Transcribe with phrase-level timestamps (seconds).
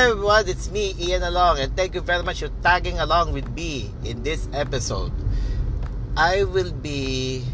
[0.00, 3.92] Everyone, it's me, Ian Along, and thank you very much for tagging along with me
[4.02, 5.12] in this episode.
[6.16, 7.44] I will be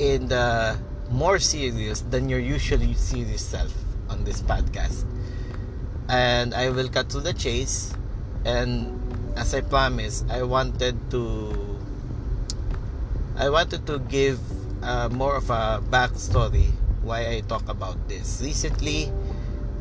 [0.00, 0.80] in the
[1.12, 3.76] more serious than your usually serious self
[4.08, 5.04] on this podcast.
[6.08, 7.92] And I will cut to the chase.
[8.48, 8.96] And
[9.36, 11.52] as I promised, I wanted to
[13.36, 14.40] I wanted to give
[14.80, 16.72] uh, more of a backstory
[17.04, 18.40] why I talk about this.
[18.40, 19.12] Recently,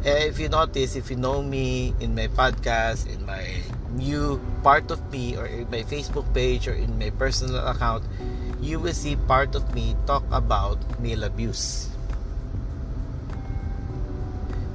[0.07, 3.43] Eh, if you notice, if you know me in my podcast, in my
[3.91, 8.07] new part of me, or in my Facebook page, or in my personal account,
[8.63, 11.91] you will see part of me talk about male abuse.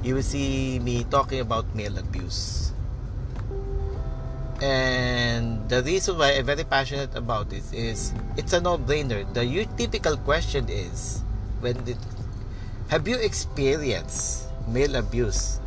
[0.05, 2.69] You will see me talking about male abuse.
[4.61, 9.25] And the reason why I'm very passionate about this is it's a no-brainer.
[9.33, 9.49] The
[9.81, 11.25] typical question is
[11.57, 11.97] when it,
[12.93, 15.59] have you experienced male abuse.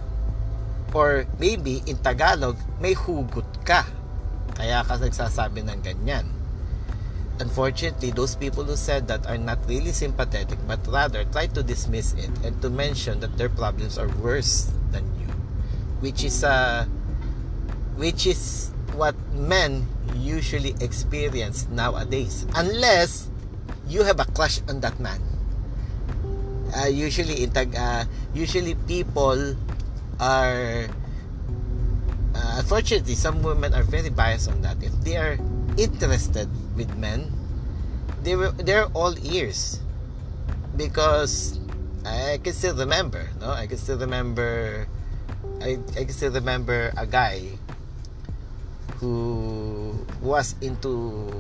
[0.96, 3.84] Or maybe in Tagalog, may hugot ka.
[4.56, 6.24] Kaya ka nagsasabi ng ganyan.
[7.36, 12.16] Unfortunately, those people who said that are not really sympathetic but rather try to dismiss
[12.16, 15.28] it and to mention that their problems are worse than you.
[16.00, 16.88] Which is uh,
[18.00, 19.84] which is what men
[20.16, 22.48] usually experience nowadays.
[22.56, 23.28] Unless
[23.84, 25.35] you have a crush on that man
[26.74, 29.54] uh, usually in tag uh, usually people
[30.18, 30.88] are
[32.34, 34.82] uh, unfortunately some women are very biased on that.
[34.82, 35.38] If they are
[35.76, 37.32] interested with men
[38.22, 39.80] they were they're all ears.
[40.76, 41.58] Because
[42.04, 43.50] I can still remember no?
[43.50, 44.86] I can still remember
[45.62, 47.56] I, I can still remember a guy
[49.00, 51.30] who was into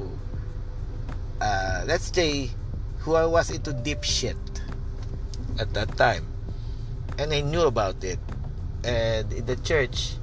[1.40, 2.50] uh, let's say
[3.00, 4.36] who I was into deep shit
[5.58, 6.26] at that time.
[7.18, 8.18] And I knew about it.
[8.84, 10.14] And the church,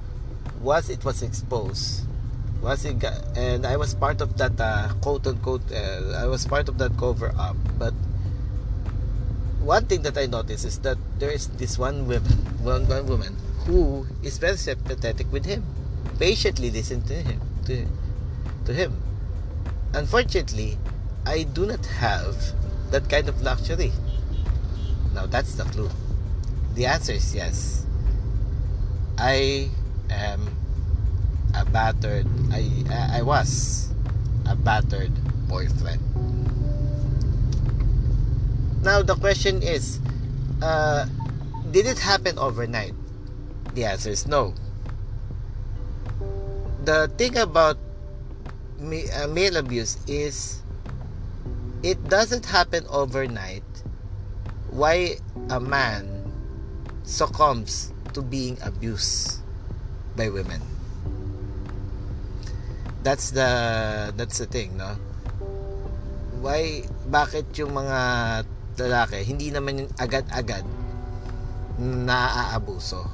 [0.62, 2.06] once it was exposed,
[2.62, 6.46] once it got, and I was part of that uh, quote unquote, uh, I was
[6.48, 7.58] part of that cover up.
[7.78, 7.94] But
[9.60, 13.38] one thing that I noticed is that there is this one woman, one, one woman
[13.66, 15.66] who is very sympathetic with him,
[16.20, 17.86] patiently listen to him, to,
[18.66, 19.02] to him.
[19.94, 20.78] Unfortunately,
[21.26, 22.36] I do not have
[22.92, 23.92] that kind of luxury.
[25.14, 25.90] Now that's the clue.
[26.74, 27.86] The answer is yes.
[29.18, 29.70] I
[30.10, 30.50] am
[31.54, 32.66] a battered I
[33.14, 33.94] I was
[34.50, 35.14] a battered
[35.48, 36.02] boyfriend.
[38.82, 40.02] Now the question is
[40.62, 41.06] uh,
[41.72, 42.94] did it happen overnight?
[43.74, 44.54] The answer is no.
[46.84, 47.78] The thing about
[48.82, 50.62] uh, male abuse is
[51.82, 53.64] it doesn't happen overnight
[54.74, 55.22] why
[55.54, 56.10] a man
[57.06, 59.46] succumbs to being abused
[60.18, 60.62] by women.
[63.06, 63.50] That's the
[64.16, 64.98] that's the thing, no?
[66.42, 68.00] Why bakit yung mga
[68.80, 70.66] lalaki hindi naman agad-agad
[71.78, 73.06] naaabuso?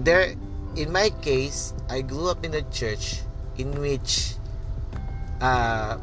[0.00, 0.32] There
[0.78, 3.26] in my case, I grew up in a church
[3.58, 4.38] in which
[5.42, 5.98] uh,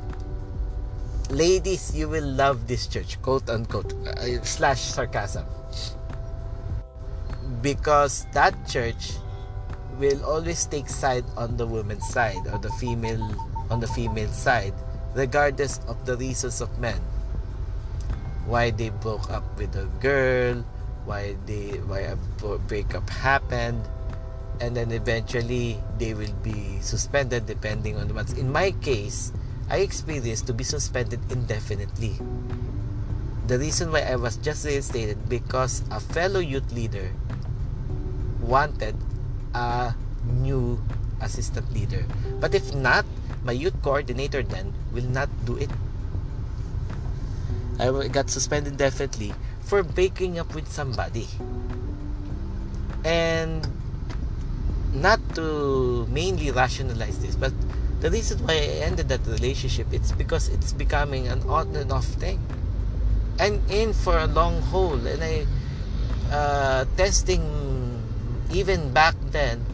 [1.30, 5.46] ladies, you will love this church, quote unquote, uh, slash sarcasm.
[7.62, 9.18] Because that church
[10.00, 13.24] will always take side on the woman's side or the female
[13.70, 14.74] on the female side,
[15.16, 17.00] regardless of the reasons of men.
[18.46, 20.64] Why they broke up with a girl,
[21.04, 22.16] why they why a
[22.70, 23.84] breakup happened,
[24.62, 29.34] and then eventually they will be suspended depending on what's in my case
[29.70, 32.16] I experienced to be suspended indefinitely.
[33.48, 37.12] The reason why I was just reinstated because a fellow youth leader
[38.40, 38.96] wanted
[39.54, 40.80] a new
[41.22, 42.06] assistant leader.
[42.40, 43.06] But if not,
[43.44, 45.72] my youth coordinator then will not do it.
[47.80, 51.28] I got suspended indefinitely for breaking up with somebody.
[53.04, 53.68] And
[54.94, 57.54] not to mainly rationalize this, but
[58.00, 62.06] the reason why I ended that relationship it's because it's becoming an on and off
[62.06, 62.40] thing.
[63.40, 65.46] I'm in for a long haul and I
[66.32, 67.42] uh, testing
[68.52, 69.66] even back then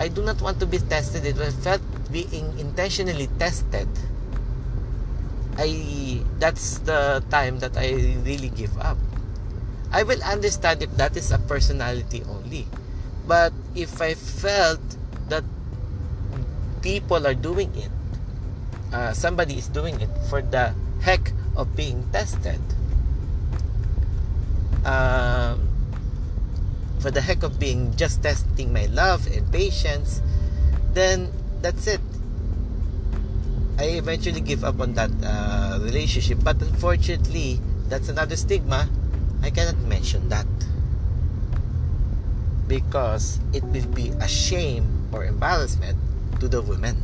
[0.00, 1.26] I do not want to be tested.
[1.26, 3.88] It was felt being intentionally tested.
[5.60, 7.92] I that's the time that I
[8.24, 8.96] really give up.
[9.92, 12.64] I will understand if that is a personality only.
[13.28, 14.80] But if I felt
[15.28, 15.44] that
[16.82, 17.90] people are doing it.
[18.92, 22.60] Uh, somebody is doing it for the heck of being tested.
[24.84, 25.68] Um,
[26.98, 30.20] for the heck of being just testing my love and patience,
[30.92, 31.32] then
[31.62, 32.00] that's it.
[33.78, 38.88] I eventually give up on that uh, relationship, but unfortunately, that's another stigma.
[39.42, 40.46] I cannot mention that
[42.68, 45.96] because it will be a shame or embarrassment
[46.40, 46.96] to the women.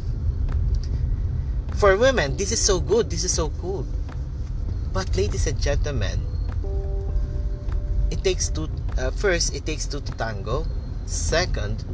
[1.76, 3.86] For women, this is so good, this is so cool.
[4.92, 6.24] But ladies and gentlemen,
[8.10, 8.68] it takes two
[8.98, 10.64] uh, first it takes two to tango
[11.06, 11.84] second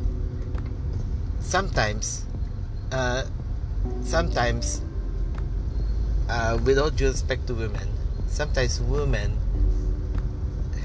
[1.40, 2.24] sometimes
[2.92, 3.24] uh,
[4.02, 4.82] sometimes
[6.28, 7.88] uh, with all due respect to women
[8.26, 9.36] sometimes women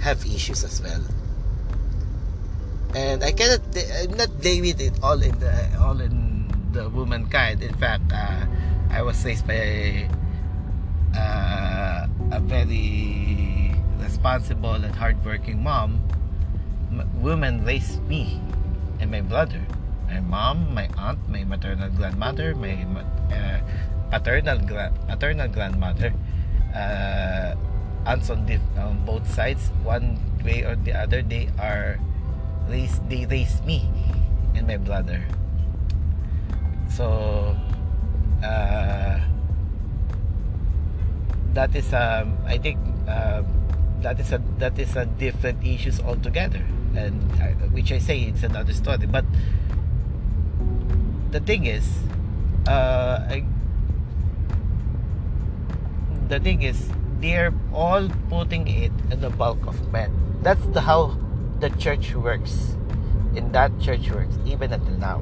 [0.02, 1.04] have issues as well
[2.96, 6.27] and I cannot I'm not blaming it all in the all in
[6.72, 8.46] the womankind in fact uh,
[8.90, 10.10] I was raised by a,
[11.16, 16.02] uh, a very responsible and hardworking mom
[17.20, 18.42] women raised me
[19.00, 19.62] and my brother
[20.08, 22.80] my mom, my aunt, my maternal grandmother, my
[23.28, 23.60] uh,
[24.10, 26.14] paternal gra- paternal grandmother,
[26.74, 27.56] uh,
[28.08, 28.48] aunts on,
[28.80, 32.00] on both sides, one way or the other, they are
[32.70, 33.04] raised.
[33.10, 33.90] They raised me
[34.56, 35.28] and my brother.
[36.98, 37.54] So
[38.42, 39.22] uh,
[41.54, 43.44] that is um, I think uh,
[44.02, 46.66] that is a that is a different issues altogether,
[46.98, 49.26] and uh, which I say it's another story, but
[51.30, 51.86] the thing is,
[52.66, 53.46] uh, I,
[56.30, 56.90] the thing is,
[57.22, 60.10] they're all putting it in the bulk of men.
[60.42, 61.14] That's the how
[61.60, 62.74] the church works.
[63.36, 65.22] In that church works, even until now.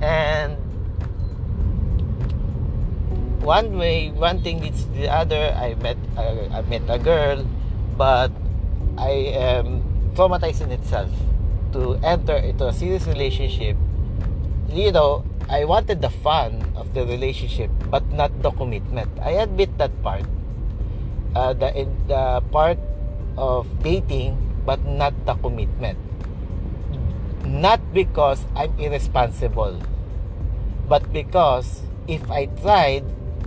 [0.00, 0.56] And
[3.42, 5.54] one way, one thing leads to the other.
[5.56, 7.46] I met, I, I met a girl,
[7.96, 8.30] but
[8.96, 9.82] I am
[10.14, 11.10] traumatized in itself
[11.72, 13.76] to enter into a serious relationship
[14.68, 19.08] you know, I wanted the fun of the relationship, but not the commitment.
[19.22, 20.24] I admit that part.
[21.34, 22.78] Uh, the, the part
[23.36, 24.36] of dating,
[24.66, 25.98] but not the commitment.
[27.44, 29.80] Not because I'm irresponsible,
[30.88, 33.04] but because if I tried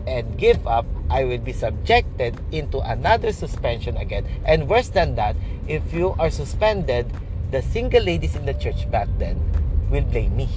[0.07, 4.25] and give up, I will be subjected into another suspension again.
[4.45, 5.35] And worse than that,
[5.67, 7.11] if you are suspended,
[7.51, 9.35] the single ladies in the church back then
[9.91, 10.47] will blame me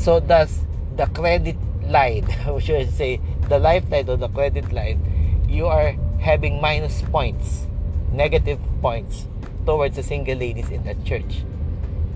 [0.00, 0.64] so does
[0.96, 5.96] the credit line or should I say the lifeline or the credit line you are
[6.20, 7.66] having minus points
[8.12, 9.26] negative points
[9.66, 11.44] towards the single ladies in the church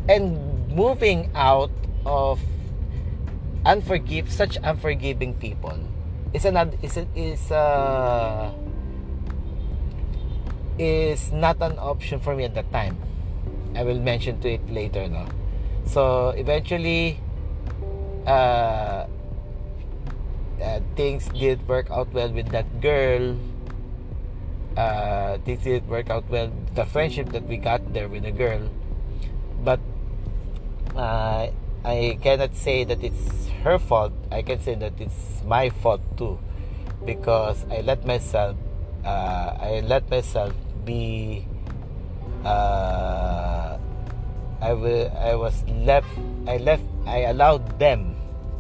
[0.09, 1.71] and moving out
[2.05, 2.41] of
[3.65, 5.79] unforgive such unforgiving people
[6.33, 8.53] is another is is uh
[10.79, 12.99] is not an option for me at that time
[13.75, 15.25] i will mention to it later no
[15.87, 17.21] so eventually
[18.27, 19.07] uh,
[20.61, 23.37] uh, things did work out well with that girl.
[24.77, 26.51] Uh, things did work out well.
[26.75, 28.69] The friendship that we got there with the girl,
[29.63, 29.79] but
[30.97, 31.49] uh,
[31.85, 34.13] I cannot say that it's her fault.
[34.31, 36.39] I can say that it's my fault too,
[37.05, 38.57] because I let myself,
[39.05, 40.55] uh, I let myself
[40.85, 41.47] be.
[42.45, 43.79] Uh,
[44.61, 45.13] I will.
[45.17, 46.09] I was left.
[46.47, 46.85] I left.
[47.07, 48.17] I allowed them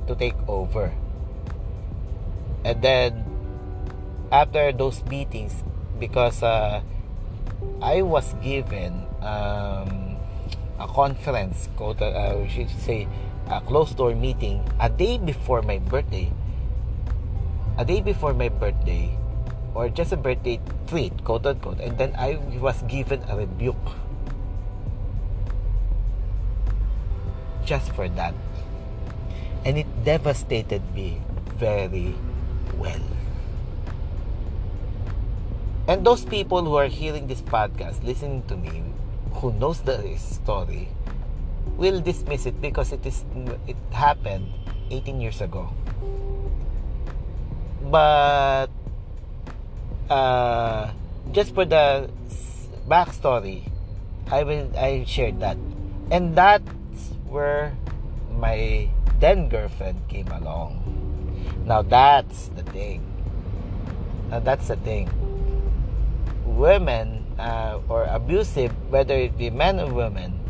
[0.06, 0.92] to take over.
[2.64, 3.24] And then
[4.32, 5.64] after those meetings,
[5.98, 6.80] because uh,
[7.80, 10.03] I was given um,
[10.78, 13.08] a conference, quote, uh, we should say
[13.48, 16.32] a closed door meeting a day before my birthday.
[17.78, 19.10] A day before my birthday,
[19.74, 23.96] or just a birthday treat, quote unquote, and then I was given a rebuke.
[27.64, 28.34] Just for that
[29.64, 31.20] and it devastated me
[31.56, 32.14] very
[32.76, 33.00] well.
[35.88, 38.82] And those people who are hearing this podcast, listening to me,
[39.38, 40.88] who knows the story,
[41.76, 43.24] will dismiss it because it is
[43.66, 44.48] it happened
[44.90, 45.70] 18 years ago.
[47.84, 48.68] But
[50.08, 50.90] uh,
[51.32, 52.10] just for the
[52.88, 53.70] backstory,
[54.30, 55.58] I will I shared that,
[56.10, 57.76] and that's where
[58.38, 58.88] my
[59.20, 60.80] then girlfriend came along.
[61.66, 63.04] Now that's the thing.
[64.30, 65.08] Now that's the thing.
[66.44, 70.40] Women uh, or abusive, whether it be men or women,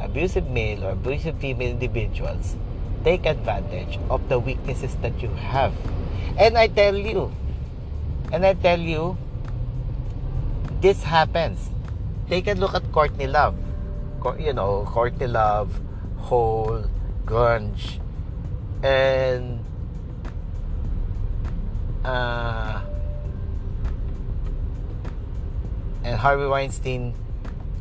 [0.00, 2.56] abusive male or abusive female individuals,
[3.04, 5.72] take advantage of the weaknesses that you have.
[6.38, 7.32] And I tell you,
[8.32, 9.16] and I tell you,
[10.80, 11.70] this happens.
[12.32, 13.54] take a look at Courtney Love.
[14.38, 15.80] You know, Courtney Love,
[16.16, 16.86] Hole,
[17.26, 18.00] Grunge,
[18.82, 19.60] and
[22.04, 22.80] uh,
[26.04, 27.14] and Harvey Weinstein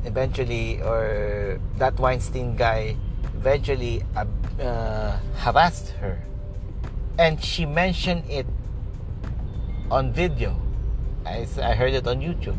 [0.05, 2.95] eventually, or that Weinstein guy
[3.35, 4.25] eventually uh,
[4.61, 6.21] uh, harassed her.
[7.17, 8.45] And she mentioned it
[9.89, 10.55] on video.
[11.25, 12.57] I, I heard it on YouTube.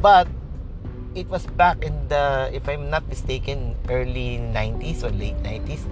[0.00, 0.28] But
[1.14, 5.86] it was back in the, if I'm not mistaken, early 90s or late 90s.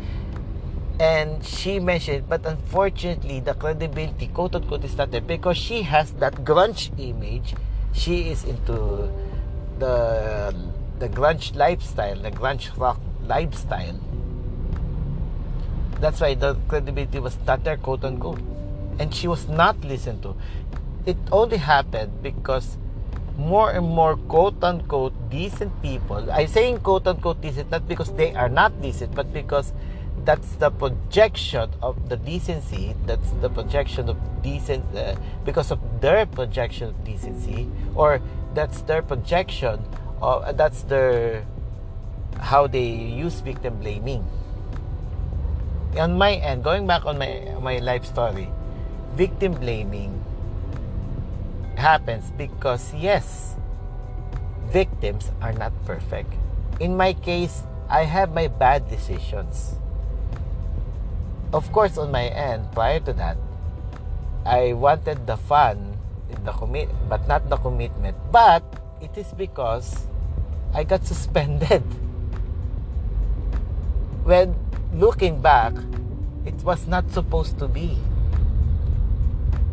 [1.00, 6.12] And she mentioned, but unfortunately, the credibility, quote unquote, is not there because she has
[6.20, 7.54] that grunge image.
[7.92, 9.10] She is into
[9.78, 10.54] the
[10.98, 13.98] the grunge lifestyle, the grunge rock lifestyle.
[16.00, 18.40] That's why the credibility was not there, quote unquote.
[18.98, 20.36] And she was not listened to.
[21.06, 22.76] It only happened because
[23.36, 26.30] more and more quote unquote decent people.
[26.30, 29.72] I'm saying quote unquote decent not because they are not decent, but because
[30.24, 32.94] that's the projection of the decency.
[33.06, 38.20] That's the projection of decent uh, because of their projection of decency, or
[38.54, 39.80] that's their projection
[40.22, 41.46] uh, that's their
[42.38, 44.24] how they use victim blaming
[45.98, 48.48] on my end going back on my my life story
[49.14, 50.22] victim blaming
[51.76, 53.56] happens because yes
[54.70, 56.32] victims are not perfect
[56.78, 59.79] in my case i have my bad decisions
[61.52, 63.36] of course on my end prior to that
[64.46, 65.96] i wanted the fun
[66.44, 68.62] the commit but not the commitment but
[69.00, 70.06] it is because
[70.72, 71.82] I got suspended.
[74.24, 74.54] When
[74.94, 75.74] looking back,
[76.44, 77.98] it was not supposed to be.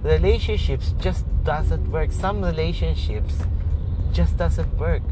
[0.03, 2.11] Relationships just doesn't work.
[2.11, 3.43] Some relationships
[4.11, 5.03] just doesn't work.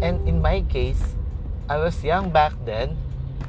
[0.00, 1.14] And in my case,
[1.68, 2.96] I was young back then,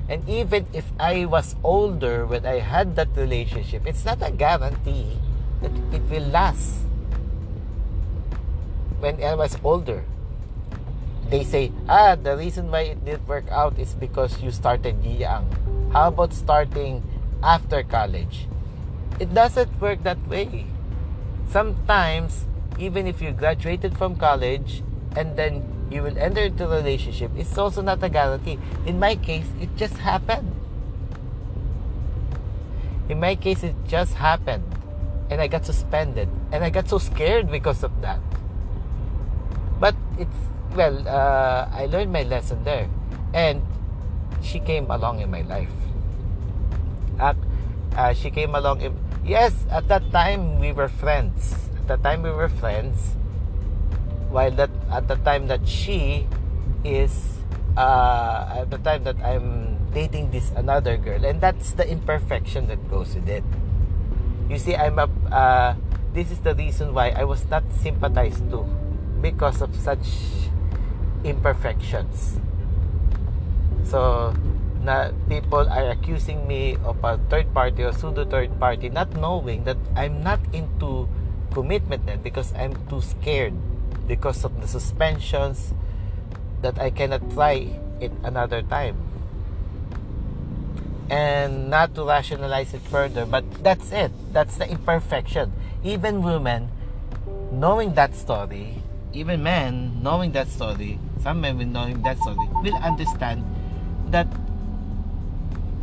[0.10, 5.22] and even if I was older when I had that relationship, it's not a guarantee
[5.62, 6.82] that it will last.
[9.00, 10.04] When I was older,
[11.30, 15.46] they say, ah, the reason why it didn't work out is because you started young.
[15.94, 17.06] How about starting
[17.44, 18.50] after college?
[19.20, 20.66] It doesn't work that way.
[21.48, 22.46] Sometimes,
[22.80, 24.82] even if you graduated from college
[25.16, 28.60] and then you will enter into a relationship, it's also not a guarantee.
[28.86, 30.56] In my case, it just happened.
[33.10, 34.64] In my case, it just happened.
[35.30, 36.30] And I got suspended.
[36.52, 38.20] And I got so scared because of that.
[39.80, 40.36] But it's
[40.76, 42.88] well, uh, I learned my lesson there,
[43.34, 43.66] and
[44.42, 45.72] she came along in my life.
[47.20, 47.36] At,
[47.96, 48.82] uh, she came along.
[48.82, 51.70] In, yes, at that time we were friends.
[51.76, 53.16] At that time we were friends.
[54.30, 56.28] While that at the time that she
[56.84, 57.40] is
[57.78, 62.82] uh, at the time that I'm dating this another girl, and that's the imperfection that
[62.90, 63.44] goes with it.
[64.50, 65.08] You see, I'm a.
[65.30, 65.76] Uh,
[66.14, 68.66] this is the reason why I was not sympathized to
[69.22, 70.10] because of such
[71.24, 72.42] imperfections.
[73.86, 74.34] So,
[74.82, 79.66] na people are accusing me of a third party or pseudo third party, not knowing
[79.66, 81.08] that I'm not into
[81.54, 83.54] commitment then because I'm too scared
[84.10, 85.72] because of the suspensions
[86.66, 87.70] that I cannot try
[88.02, 88.98] it another time.
[91.14, 94.12] And not to rationalize it further, but that's it.
[94.34, 95.54] That's the imperfection.
[95.86, 96.70] Even women,
[97.54, 98.82] knowing that story,
[99.14, 103.46] even men, knowing that story, some men will knowing that story will understand
[104.10, 104.28] that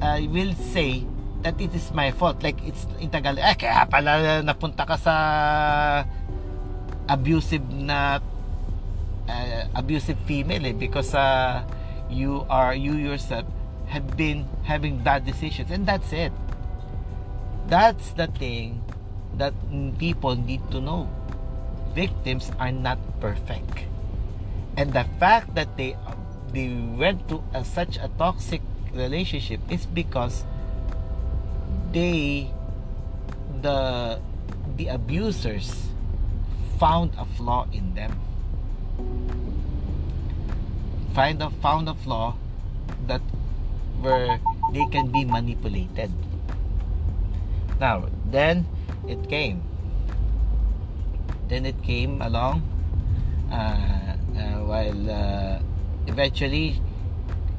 [0.02, 1.06] I uh, will say
[1.42, 5.14] that it is my fault like it's in Tagalog eh kaya pala napunta ka sa
[7.08, 8.18] abusive na
[9.28, 11.62] uh, abusive female eh, because uh,
[12.10, 13.46] you are you yourself
[13.86, 16.32] have been having bad decisions and that's it.
[17.66, 18.82] That's the thing
[19.38, 19.54] that
[19.98, 21.10] people need to know.
[21.94, 23.86] Victims are not perfect.
[24.76, 25.96] And the fact that they
[26.52, 28.60] they went to a, such a toxic
[28.92, 30.44] relationship is because
[31.92, 32.50] they
[33.62, 34.18] the
[34.76, 35.85] the abusers
[36.78, 38.12] found a flaw in them.
[41.14, 42.36] Find a found a flaw
[43.06, 43.22] that
[44.00, 44.40] where
[44.72, 46.12] they can be manipulated.
[47.80, 48.66] Now then
[49.08, 49.62] it came.
[51.48, 52.62] Then it came along
[53.50, 55.58] uh, uh, while uh,
[56.06, 56.82] eventually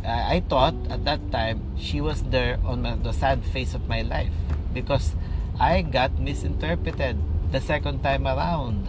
[0.06, 4.02] uh, I thought at that time she was there on the sad face of my
[4.02, 4.34] life
[4.74, 5.16] because
[5.60, 7.18] I got misinterpreted
[7.52, 8.88] the second time around.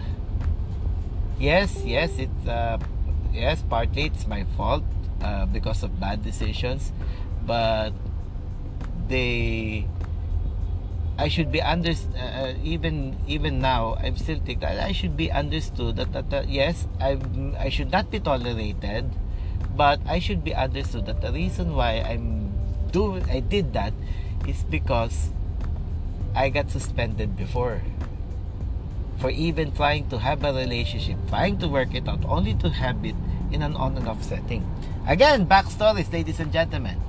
[1.38, 2.78] Yes, yes, it's uh,
[3.33, 4.83] yes, partly it's my fault
[5.23, 6.90] uh, because of bad decisions,
[7.47, 7.95] but
[9.07, 9.87] they
[11.18, 15.16] I should be under uh, uh, even even now I'm still think that I should
[15.16, 17.54] be understood that, that, that yes I'm.
[17.59, 19.07] I should not be tolerated
[19.76, 22.50] but I should be understood that the reason why I'm
[22.90, 23.92] do I did that
[24.47, 25.30] is because
[26.35, 27.83] I got suspended before
[29.18, 33.04] for even trying to have a relationship trying to work it out only to have
[33.04, 33.14] it
[33.52, 34.64] in an on and off setting
[35.06, 37.00] again backstories ladies and gentlemen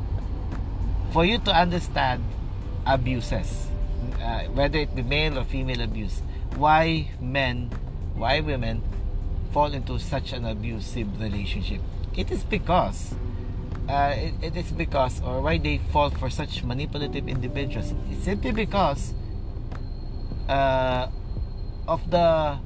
[1.12, 2.24] for you to understand
[2.86, 3.70] abuses
[4.22, 6.22] uh, whether it be male or female abuse,
[6.56, 7.70] why men,
[8.16, 8.82] why women
[9.52, 11.82] fall into such an abusive relationship.
[12.16, 13.14] It is because,
[13.88, 17.94] uh, it, it is because, or why they fall for such manipulative individuals.
[18.12, 19.14] It's simply because
[20.48, 21.08] uh,
[21.90, 22.58] of the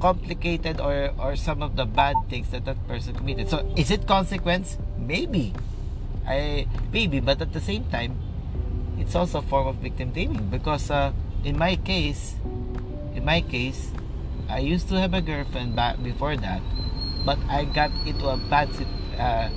[0.00, 3.48] complicated or, or some of the bad things that that person committed.
[3.48, 4.76] So, is it consequence?
[4.98, 5.54] Maybe.
[6.26, 8.20] I maybe, but at the same time,
[8.98, 11.12] it's also a form of victim blaming because uh,
[11.44, 12.36] in my case
[13.14, 13.90] in my case
[14.48, 16.62] I used to have a girlfriend back before that
[17.24, 18.70] but I got into a bad
[19.18, 19.48] uh,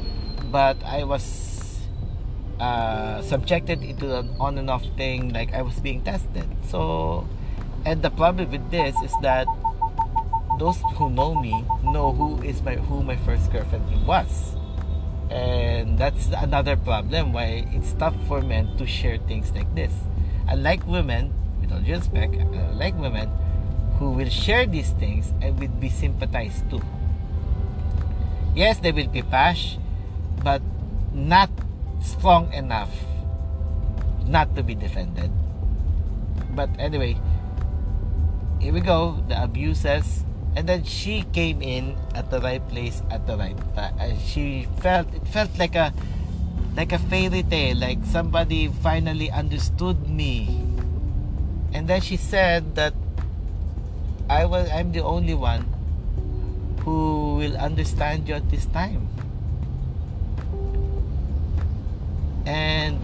[0.52, 1.82] but I was
[2.60, 7.28] uh, subjected into an on and off thing like I was being tested so
[7.86, 9.46] and the problem with this is that
[10.58, 14.58] those who know me know who is my who my first girlfriend was.
[15.30, 19.94] And that's another problem why it's tough for men to share things like this.
[20.48, 22.34] Unlike women with all due respect
[22.74, 23.30] like women
[23.98, 26.82] who will share these things and will be sympathized to.
[28.56, 29.78] Yes they will be bash,
[30.44, 30.62] but
[31.14, 31.50] not
[32.02, 32.90] strong enough
[34.26, 35.30] not to be defended.
[36.56, 37.18] But anyway
[38.60, 40.24] here we go the abuses.
[40.56, 45.12] And then she came in at the right place at the right time she felt
[45.14, 45.92] it felt like a
[46.80, 50.64] like a fairy tale like somebody finally understood me.
[51.74, 52.96] And then she said that
[54.30, 55.62] i was i'm the only one
[56.82, 59.10] who will understand you at this time.
[62.46, 63.02] And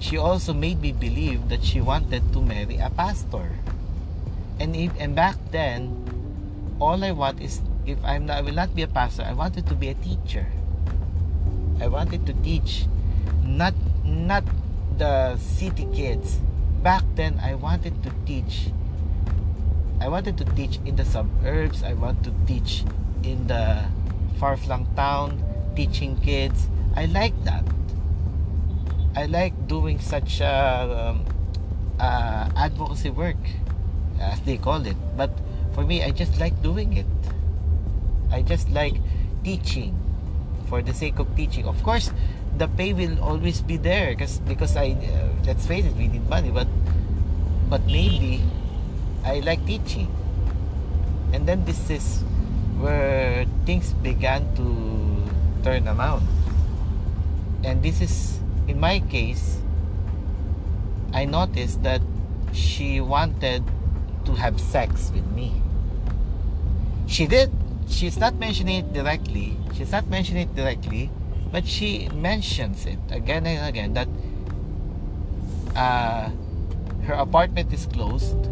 [0.00, 3.50] she also made me believe that she wanted to marry a pastor
[4.60, 8.74] and if, and back then all I want is if I'm not, I will not
[8.74, 9.22] be a pastor.
[9.22, 10.46] I wanted to be a teacher.
[11.80, 12.86] I wanted to teach,
[13.42, 14.44] not not
[14.96, 16.40] the city kids.
[16.82, 18.70] Back then, I wanted to teach.
[20.00, 21.82] I wanted to teach in the suburbs.
[21.82, 22.84] I want to teach
[23.22, 23.84] in the
[24.38, 25.42] far-flung town,
[25.76, 26.68] teaching kids.
[26.94, 27.64] I like that.
[29.16, 31.24] I like doing such uh, um,
[31.98, 33.38] uh, advocacy work,
[34.20, 34.96] as they call it.
[35.16, 35.30] But
[35.74, 37.06] for me i just like doing it.
[38.30, 38.96] I just like
[39.42, 39.94] teaching
[40.68, 41.66] for the sake of teaching.
[41.66, 42.10] Of course
[42.56, 46.22] the pay will always be there because because i uh, let's face it we need
[46.30, 46.68] money but
[47.68, 48.42] but maybe
[49.24, 50.08] i like teaching.
[51.32, 52.22] And then this is
[52.78, 54.66] where things began to
[55.64, 56.22] turn around.
[57.64, 59.60] And this is in my case
[61.14, 62.02] i noticed that
[62.52, 63.62] she wanted
[64.24, 65.52] to have sex with me.
[67.06, 67.50] She did
[67.88, 71.10] she's not mentioning it directly she's not mentioning it directly
[71.52, 74.08] but she mentions it again and again that
[75.76, 76.30] uh,
[77.04, 78.48] her apartment is closed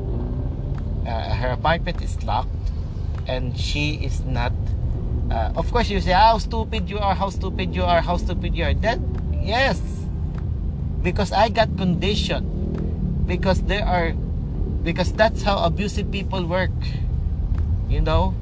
[1.07, 2.51] uh, her apartment is locked
[3.27, 4.53] and she is not
[5.31, 8.55] uh, of course you say how stupid you are how stupid you are how stupid
[8.55, 8.75] you are.
[8.75, 9.01] Then
[9.43, 9.81] yes.
[11.03, 13.27] Because i got conditioned.
[13.27, 14.13] Because there are
[14.83, 16.71] because that's how abusive people work
[17.93, 18.35] you know?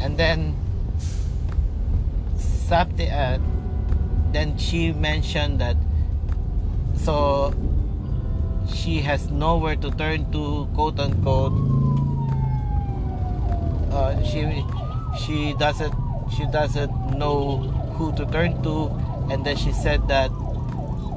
[0.00, 0.56] And then
[2.36, 3.38] something uh,
[4.32, 5.76] then she mentioned that
[6.96, 7.54] so
[8.74, 11.54] she has nowhere to turn to quote unquote
[13.92, 14.42] uh, she
[15.22, 15.94] she doesn't
[16.34, 17.58] she doesn't know
[17.96, 18.90] who to turn to.
[19.30, 20.30] And then she said that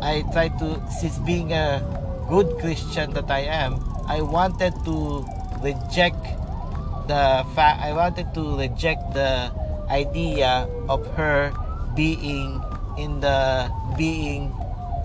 [0.02, 1.82] I tried to since being a
[2.30, 5.26] good Christian that I am I wanted to
[5.66, 6.22] reject
[7.10, 9.50] the fact I wanted to reject the
[9.90, 11.50] idea of her
[11.98, 12.62] being
[12.98, 14.54] in the being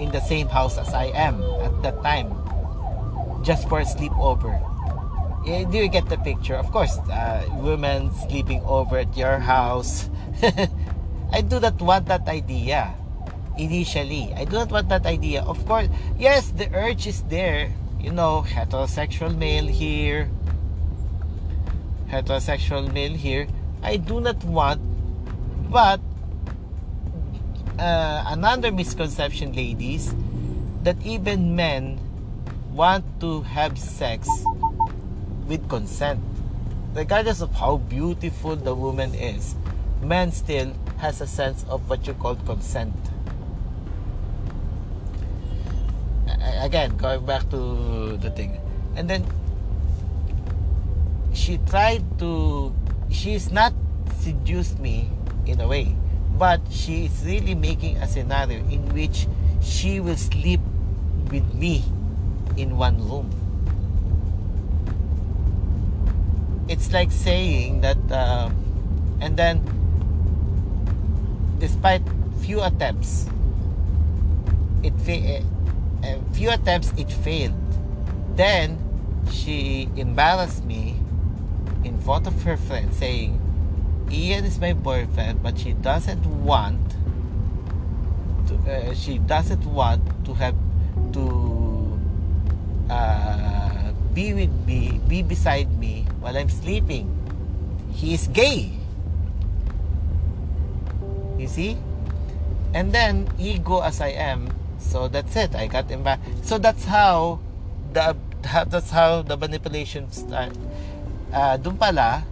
[0.00, 2.28] in the same house as I am at that time
[3.40, 4.60] just for a sleepover.
[5.44, 6.56] Yeah, do you get the picture?
[6.56, 10.08] Of course uh, women sleeping over at your house.
[11.32, 12.92] I do not want that idea
[13.58, 14.32] initially.
[14.34, 15.42] I do not want that idea.
[15.42, 15.88] Of course
[16.18, 17.72] yes the urge is there.
[18.00, 20.30] You know heterosexual male here.
[22.10, 23.48] Heterosexual male here,
[23.82, 24.80] I do not want,
[25.70, 26.00] but
[27.78, 30.14] uh, another misconception, ladies,
[30.82, 31.98] that even men
[32.72, 34.28] want to have sex
[35.48, 36.20] with consent.
[36.94, 39.56] Regardless of how beautiful the woman is,
[40.02, 42.94] man still has a sense of what you call consent.
[46.64, 48.56] Again, going back to the thing.
[48.96, 49.20] And then
[51.34, 52.72] she tried to
[53.10, 53.74] she's not
[54.22, 55.10] seduced me
[55.44, 55.92] in a way
[56.38, 59.26] but she is really making a scenario in which
[59.60, 60.60] she will sleep
[61.30, 61.84] with me
[62.56, 63.28] in one room
[66.68, 68.48] it's like saying that uh,
[69.20, 69.60] and then
[71.58, 72.02] despite
[72.40, 73.26] few attempts
[74.82, 74.94] it
[76.04, 77.56] uh, few attempts it failed.
[78.36, 78.78] Then
[79.32, 81.00] she embarrassed me
[81.84, 83.40] in front of her friends saying
[84.10, 86.80] Ian is my boyfriend but she doesn't want
[88.48, 90.54] to, uh, she doesn't want to have
[91.12, 91.98] to
[92.90, 97.08] uh, be with me be beside me while I'm sleeping.
[97.92, 98.72] He is gay.
[101.38, 101.78] You see?
[102.74, 104.50] And then ego as I am
[104.84, 107.40] so that's it I got embarrassed so that's how
[107.96, 110.52] the that's how the manipulation start
[111.34, 112.22] uh, doon pala,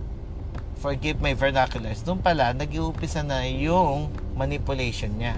[0.79, 5.35] forgive my vernaculars, doon pala, nag-uumpisa na yung manipulation niya.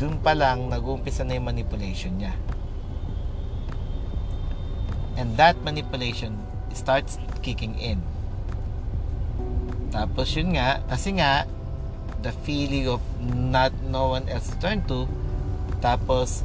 [0.00, 2.32] Doon pa lang, nag-uumpisa na yung manipulation niya.
[5.16, 6.36] And that manipulation
[6.76, 8.04] starts kicking in.
[9.88, 11.48] Tapos yun nga, kasi nga,
[12.22, 15.08] the feeling of not no one else to turn to,
[15.80, 16.42] tapos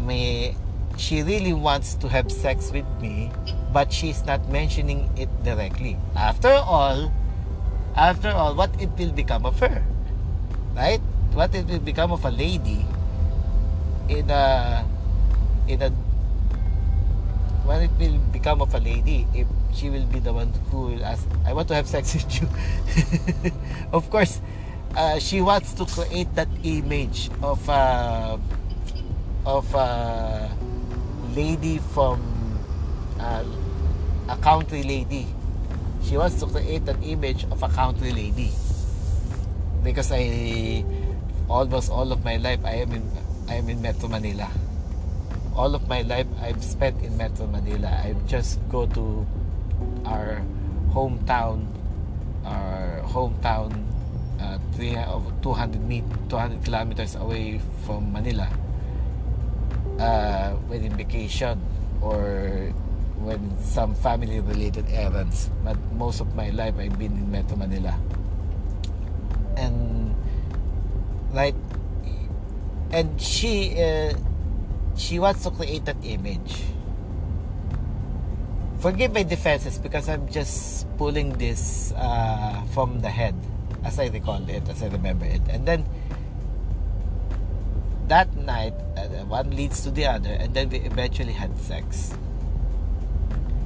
[0.00, 0.54] may
[0.98, 3.30] she really wants to have sex with me,
[3.72, 5.96] but she's not mentioning it directly.
[6.16, 7.12] After all,
[7.94, 9.82] after all, what it will become of her?
[10.74, 11.00] Right?
[11.32, 12.86] What it will become of a lady
[14.08, 14.84] in a
[15.68, 15.90] in a
[17.68, 21.04] what it will become of a lady if she will be the one who will
[21.04, 22.48] ask I want to have sex with you
[23.92, 24.40] of course
[24.98, 28.36] uh, she wants to create that image of uh,
[29.46, 30.48] of uh,
[31.38, 32.18] lady from
[33.22, 33.46] uh,
[34.28, 35.30] a country lady.
[36.02, 38.50] She wants to create an image of a country lady.
[39.86, 40.84] Because I
[41.48, 43.06] almost all of my life I am in
[43.46, 44.50] I am in Metro Manila.
[45.54, 47.86] All of my life I've spent in Metro Manila.
[47.86, 49.26] I just go to
[50.04, 50.42] our
[50.90, 51.70] hometown,
[52.44, 53.87] our hometown,
[54.40, 54.58] uh,
[55.42, 58.48] 200 meet, 200 kilometers away from Manila
[59.98, 61.60] uh, when in vacation
[62.00, 62.72] or
[63.18, 65.50] when some family related errands.
[65.64, 67.98] But most of my life I've been in Metro Manila.
[69.56, 70.14] And
[71.32, 71.54] right
[72.92, 74.14] and she uh,
[74.96, 76.62] she wants to create that image.
[78.78, 83.34] Forgive my defenses because I'm just pulling this uh, from the head
[83.84, 85.86] as I recall it as I remember it and then
[88.08, 92.12] that night, uh, one leads to the other, and then we eventually had sex.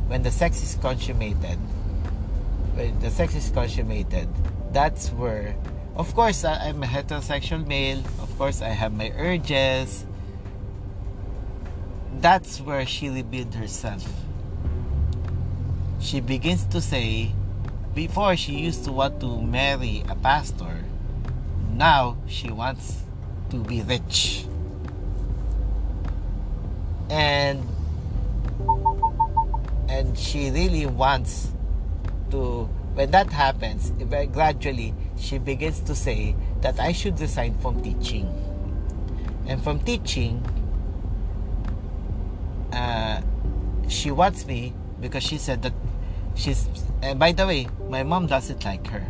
[0.09, 1.59] When the sex is consummated,
[2.75, 4.29] when the sex is consummated,
[4.72, 5.57] that's where,
[5.96, 7.98] of course, uh, I'm a heterosexual male.
[8.20, 10.05] Of course, I have my urges.
[12.18, 14.05] That's where she revealed herself.
[16.01, 17.33] She begins to say,
[17.95, 20.85] before she used to want to marry a pastor,
[21.73, 23.03] now she wants
[23.51, 24.47] to be rich.
[27.11, 27.67] And
[29.89, 31.53] and she really wants
[32.31, 33.93] to when that happens,
[34.33, 38.29] gradually she begins to say that I should resign from teaching.
[39.47, 40.45] And from teaching,
[42.73, 43.21] uh,
[43.89, 45.73] she wants me because she said that
[46.35, 46.68] she's.
[47.03, 49.07] And by the way, my mom doesn't like her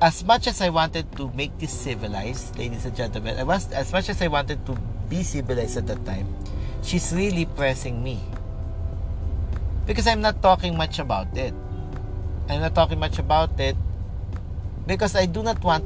[0.00, 3.92] as much as I wanted to make this civilized, ladies and gentlemen, I was, as
[3.92, 4.72] much as I wanted to
[5.08, 6.26] be civilized at that time,
[6.82, 8.18] she's really pressing me.
[9.84, 11.52] Because I'm not talking much about it.
[12.48, 13.76] I'm not talking much about it
[14.86, 15.84] because I do not want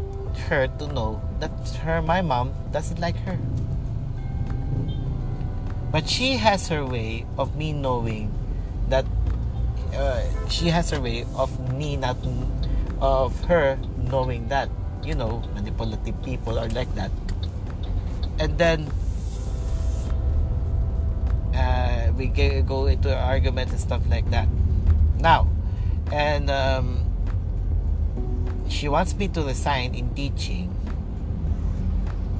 [0.48, 1.50] her to know that
[1.83, 3.37] her my mom doesn't like her.
[5.90, 8.33] But she has her way of me knowing
[8.88, 9.05] that
[9.94, 12.16] uh, she has her way of me not
[13.01, 14.68] of her knowing that
[15.03, 17.11] you know manipulative people are like that
[18.38, 18.90] and then
[21.55, 24.49] uh, we get, go into arguments and stuff like that.
[25.18, 25.49] Now,
[26.11, 27.07] and um,
[28.68, 30.75] she wants me to resign in teaching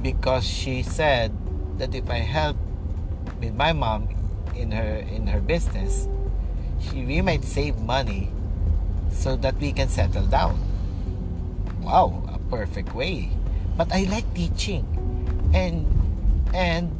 [0.03, 1.33] because she said
[1.79, 2.57] that if I help
[3.41, 4.09] with my mom
[4.55, 6.09] in her in her business,
[6.93, 8.31] we might save money
[9.11, 10.61] so that we can settle down.
[11.81, 13.31] Wow, a perfect way.
[13.77, 14.85] But I like teaching.
[15.55, 15.87] And
[16.53, 16.93] and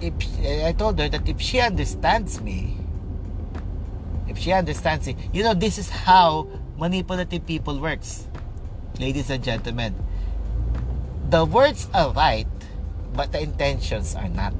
[0.00, 0.14] if
[0.64, 2.76] I told her that if she understands me,
[4.28, 8.26] if she understands it, you know this is how manipulative people works.
[8.98, 9.94] Ladies and gentlemen,
[11.30, 12.48] the words are right,
[13.14, 14.54] but the intentions are not.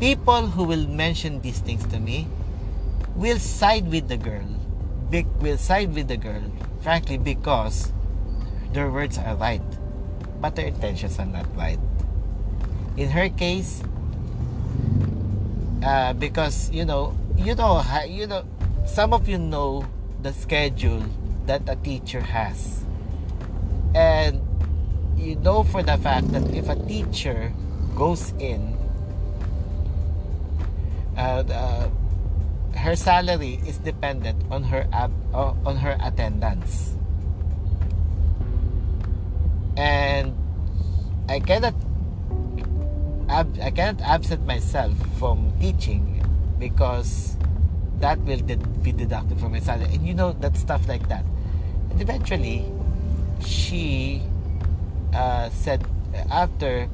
[0.00, 2.28] People who will mention these things to me
[3.16, 4.46] will side with the girl.
[5.40, 6.42] Will side with the girl,
[6.82, 7.92] frankly, because
[8.72, 9.64] their words are right,
[10.40, 11.80] but their intentions are not right.
[12.96, 13.82] In her case,
[15.82, 18.44] uh, because you know, you know, you know,
[18.86, 19.84] some of you know
[20.22, 21.02] the schedule
[21.46, 22.84] that a teacher has,
[23.96, 24.38] and
[25.16, 27.52] you know for the fact that if a teacher
[27.96, 28.77] goes in,
[31.18, 31.88] uh,
[32.78, 36.94] her salary is dependent on her ab- uh, on her attendance,
[39.76, 40.32] and
[41.28, 41.74] I cannot
[43.28, 46.22] ab- I cannot absent myself from teaching
[46.58, 47.36] because
[47.98, 48.42] that will
[48.82, 51.24] be deducted from my salary, and you know that stuff like that.
[51.90, 52.64] And eventually,
[53.42, 54.22] she
[55.14, 55.82] uh, said
[56.30, 56.88] after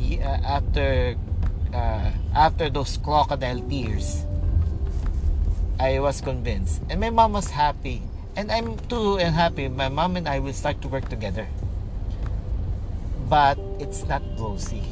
[0.00, 1.16] uh, after
[1.74, 4.24] uh, after those crocodile tears
[5.80, 6.82] I was convinced.
[6.90, 8.02] And my mom was happy.
[8.36, 11.48] And I'm too and happy my mom and I will start to work together.
[13.32, 14.84] But it's not rosy.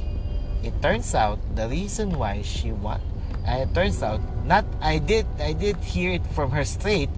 [0.65, 3.03] It turns out the reason why she want
[3.47, 7.11] uh, it turns out not I did I did hear it from her straight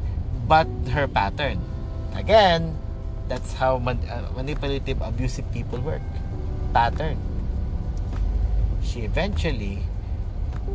[0.46, 1.62] but her pattern.
[2.14, 2.76] Again
[3.30, 6.02] that's how man, uh, manipulative, abusive people work.
[6.74, 7.29] Pattern.
[8.82, 9.82] She eventually,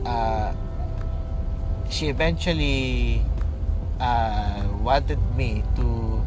[0.06, 0.54] uh,
[1.90, 3.22] she eventually
[4.00, 6.26] uh, wanted me to.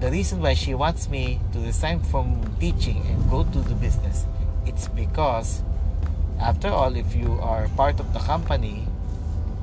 [0.00, 4.26] The reason why she wants me to resign from teaching and go to the business,
[4.64, 5.62] it's because,
[6.40, 8.88] after all, if you are part of the company,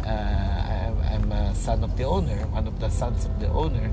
[0.06, 3.90] uh, I'm a son of the owner, one of the sons of the owner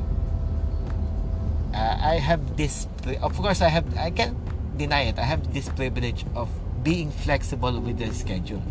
[1.75, 2.87] uh, I have this
[3.21, 4.39] of course I have I can't
[4.79, 6.49] deny it I have this privilege of
[6.85, 8.63] being flexible with the schedule.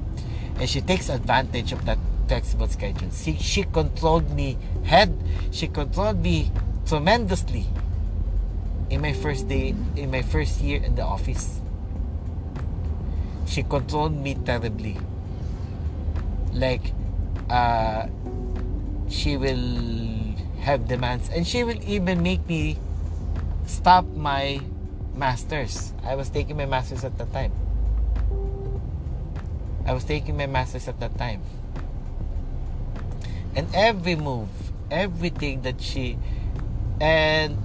[0.60, 1.98] And she takes advantage of that
[2.28, 3.10] flexible schedule.
[3.12, 5.12] She, she controlled me head.
[5.52, 6.52] She controlled me
[6.86, 7.66] tremendously
[8.90, 11.60] in my first day in my first year in the office.
[13.48, 14.98] She controlled me terribly.
[16.54, 16.94] Like
[17.50, 18.08] uh,
[19.10, 21.30] she will have demands.
[21.30, 22.78] And she will even make me
[23.66, 24.62] stop my
[25.16, 25.94] masters.
[26.04, 27.52] I was taking my masters at that time.
[29.86, 31.42] I was taking my masters at that time.
[33.56, 34.50] And every move,
[34.90, 36.18] everything that she
[37.00, 37.58] and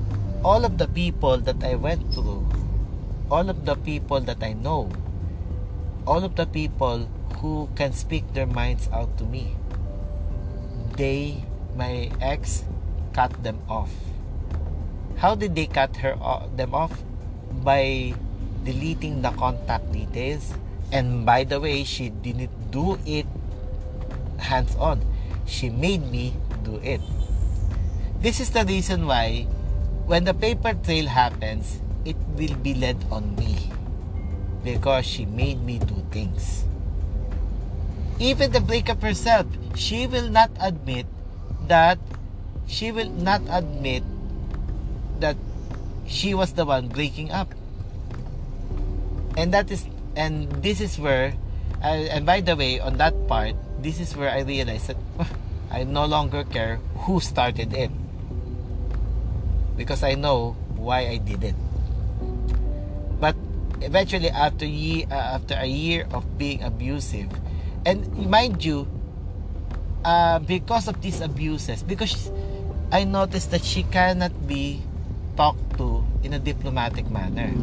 [0.45, 2.49] all of the people that I went through,
[3.31, 4.91] all of the people that I know,
[6.07, 9.57] all of the people who can speak their minds out to me,
[10.97, 11.45] they,
[11.77, 12.65] my ex,
[13.13, 13.91] cut them off
[15.19, 16.15] how did they cut her
[16.55, 17.03] them off?
[17.51, 18.15] By
[18.63, 20.55] deleting the contact details.
[20.93, 23.27] And by the way, she didn't do it
[24.39, 25.05] hands on.
[25.47, 27.01] She made me do it.
[28.21, 29.47] This is the reason why
[30.07, 33.71] when the paper trail happens, it will be led on me.
[34.65, 36.65] Because she made me do things.
[38.19, 39.47] Even the breakup herself,
[39.77, 41.07] she will not admit
[41.69, 41.99] that
[42.67, 44.03] she will not admit
[45.21, 45.37] that
[46.07, 47.55] she was the one breaking up
[49.37, 49.87] and that is
[50.19, 51.33] and this is where
[51.81, 54.99] uh, and by the way on that part this is where i realized that
[55.71, 57.91] i no longer care who started it
[59.79, 61.55] because i know why i did it
[63.23, 63.39] but
[63.81, 67.31] eventually after year uh, after a year of being abusive
[67.87, 68.91] and mind you
[70.05, 72.33] uh, because of these abuses because
[72.91, 74.83] i noticed that she cannot be
[75.39, 77.55] talked to in a diplomatic manner.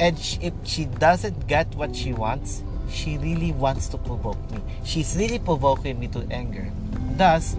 [0.00, 4.58] And if she doesn't get what she wants, she really wants to provoke me.
[4.82, 6.72] She's really provoking me to anger.
[7.16, 7.54] Thus,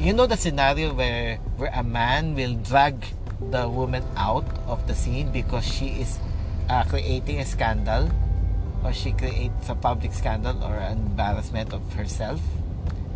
[0.00, 3.06] you know the scenario where where a man will drag
[3.38, 6.18] the woman out of the scene because she is
[6.68, 8.10] uh, creating a scandal
[8.82, 12.42] or she creates a public scandal or an embarrassment of herself.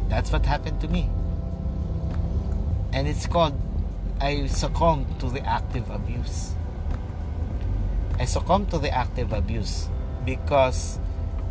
[0.09, 1.11] That's what happened to me.
[2.93, 3.59] And it's called
[4.21, 6.55] I succumbed to the active abuse.
[8.19, 9.89] I succumbed to the active abuse
[10.25, 10.99] because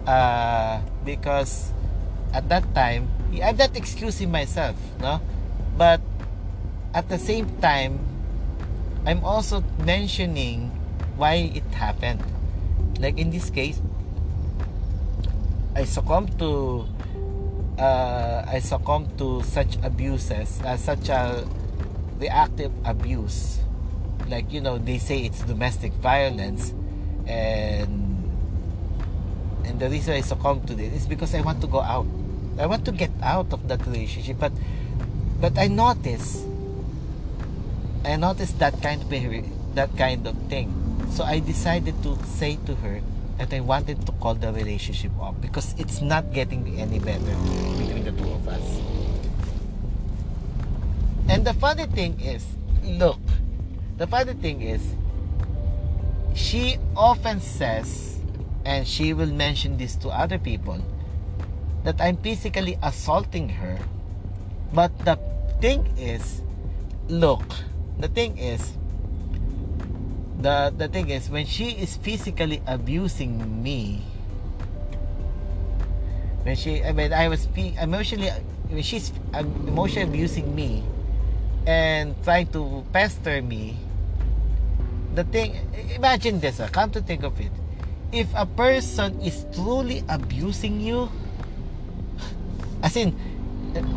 [0.05, 1.71] uh, because
[2.33, 3.09] at that time
[3.41, 5.21] I'm not excusing myself, no,
[5.77, 6.01] but
[6.93, 7.99] at the same time
[9.05, 10.71] I'm also mentioning
[11.15, 12.23] why it happened.
[12.99, 13.79] Like in this case,
[15.75, 16.85] I succumbed to
[17.79, 21.47] uh, I succumbed to such abuses, uh, such a
[22.19, 23.59] reactive abuse.
[24.29, 26.73] Like you know, they say it's domestic violence,
[27.25, 28.07] and
[29.65, 32.05] and the reason I succumb to this is because I want to go out.
[32.59, 34.51] I want to get out of that relationship, but
[35.39, 36.43] but I notice
[38.07, 39.43] I noticed that kind of behavior,
[39.75, 40.71] that kind of thing.
[41.11, 43.01] So I decided to say to her
[43.37, 47.35] that I wanted to call the relationship off because it's not getting any better
[47.77, 48.63] between the two of us.
[51.29, 52.45] And the funny thing is,
[52.83, 53.19] look,
[53.97, 54.81] the funny thing is,
[56.35, 58.19] she often says,
[58.65, 60.77] and she will mention this to other people,
[61.83, 63.77] that I'm physically assaulting her.
[64.73, 65.17] But the
[65.61, 66.41] thing is,
[67.07, 67.43] look,
[67.97, 68.77] the thing is,
[70.37, 74.05] the the thing is when she is physically abusing me
[76.45, 78.29] when she when I was emotionally
[78.69, 80.85] when she's um, emotionally abusing me
[81.65, 83.86] and trying to pester me
[85.17, 85.57] the thing
[85.97, 87.49] imagine this uh, come to think of it
[88.13, 91.09] if a person is truly abusing you
[92.85, 93.17] as in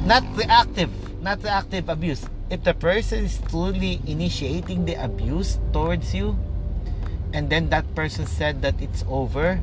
[0.09, 0.89] not reactive
[1.21, 6.33] not reactive abuse if the person is truly initiating the abuse towards you
[7.37, 9.61] and then that person said that it's over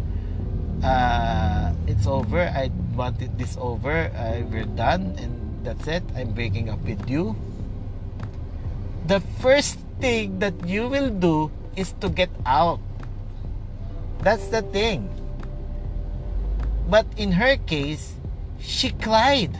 [0.85, 5.33] uh, it's over i wanted this over uh, we're done and
[5.65, 7.35] that's it i'm breaking up with you
[9.09, 12.79] the first thing that you will do is to get out.
[14.21, 15.09] That's the thing.
[16.89, 18.17] But in her case
[18.59, 19.55] she cried.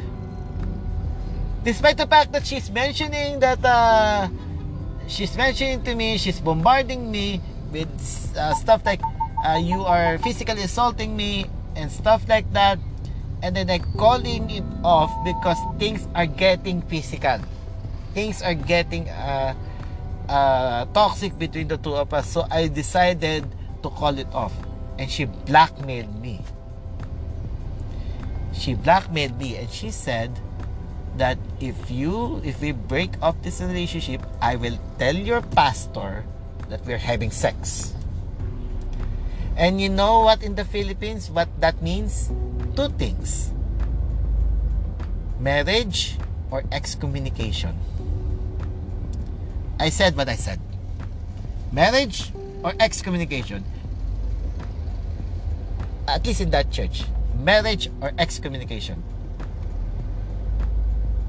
[1.63, 4.29] Despite the fact that she's mentioning that uh,
[5.07, 7.89] she's mentioning to me, she's bombarding me with
[8.37, 9.01] uh, stuff like
[9.45, 11.45] uh, you are physically assaulting me
[11.75, 12.79] and stuff like that,
[13.43, 17.39] and then I'm calling it off because things are getting physical,
[18.13, 19.53] things are getting uh,
[20.29, 22.27] uh, toxic between the two of us.
[22.29, 23.45] So I decided
[23.83, 24.53] to call it off,
[24.99, 26.41] and she blackmailed me.
[28.53, 30.39] She blackmailed me, and she said
[31.17, 36.23] that if you if we break up this relationship i will tell your pastor
[36.69, 37.93] that we're having sex
[39.57, 42.29] and you know what in the philippines what that means
[42.75, 43.51] two things
[45.41, 46.17] marriage
[46.51, 47.73] or excommunication
[49.79, 50.59] i said what i said
[51.71, 52.31] marriage
[52.63, 53.63] or excommunication
[56.07, 57.03] at least in that church
[57.43, 59.03] marriage or excommunication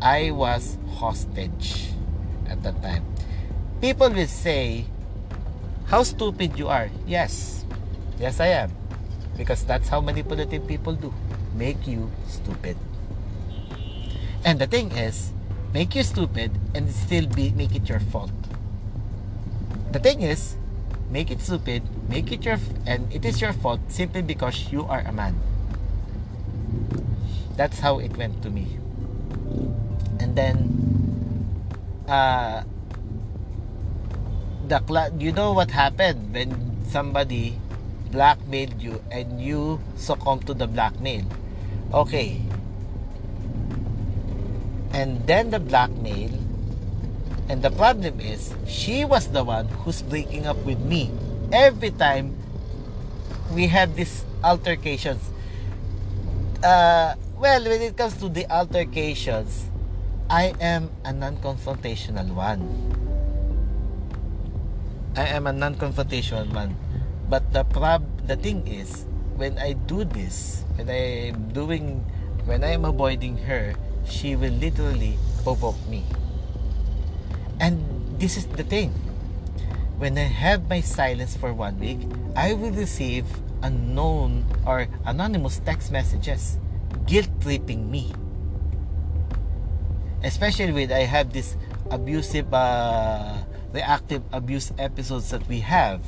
[0.01, 1.91] I was hostage
[2.47, 3.03] at that time.
[3.81, 4.87] People will say,
[5.87, 6.89] How stupid you are.
[7.07, 7.65] Yes.
[8.19, 8.71] Yes, I am.
[9.37, 11.13] Because that's how manipulative people do.
[11.55, 12.77] Make you stupid.
[14.45, 15.33] And the thing is,
[15.75, 18.31] make you stupid and still be make it your fault.
[19.93, 20.57] The thing is,
[21.11, 25.01] make it stupid, make it your and it is your fault simply because you are
[25.01, 25.41] a man.
[27.57, 28.77] That's how it went to me.
[30.21, 30.57] And then
[32.07, 32.63] uh,
[34.69, 34.85] the
[35.19, 37.57] you know what happened when somebody
[38.13, 41.25] blackmailed you and you succumb to the blackmail?
[41.93, 42.41] Okay.
[44.93, 46.48] And then the blackmail
[47.49, 51.11] and the problem is she was the one who's breaking up with me
[51.53, 52.37] every time
[53.53, 55.31] we have these altercations
[56.63, 59.69] uh, well when it comes to the altercations
[60.29, 62.61] I am a non-confrontational one.
[65.17, 66.77] I am a non-confrontational one.
[67.33, 69.09] But the prob the thing is,
[69.41, 72.05] when I do this, when I am doing,
[72.45, 73.73] when I am avoiding her,
[74.05, 75.17] she will literally
[75.49, 76.05] provoke me.
[77.61, 77.83] And
[78.19, 78.91] this is the thing.
[79.99, 81.99] When I have my silence for one week,
[82.37, 83.27] I will receive
[83.63, 86.59] unknown or anonymous text messages
[87.07, 88.13] guilt tripping me
[90.23, 91.57] especially with I have this
[91.91, 93.39] abusive uh,
[93.73, 96.03] reactive abuse episodes that we have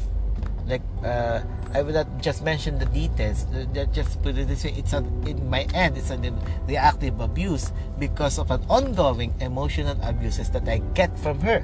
[0.66, 1.42] like uh,
[1.72, 3.46] I will not just mention the details.
[3.92, 6.18] Just put it this way: it's a, in my end, it's a
[6.66, 11.62] reactive abuse because of an ongoing emotional abuses that I get from her.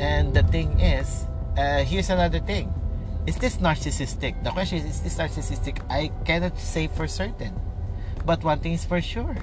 [0.00, 1.26] And the thing is,
[1.58, 2.72] uh, here's another thing:
[3.26, 4.42] is this narcissistic?
[4.42, 5.84] The question is: Is this narcissistic?
[5.92, 7.52] I cannot say for certain,
[8.24, 9.36] but one thing is for sure: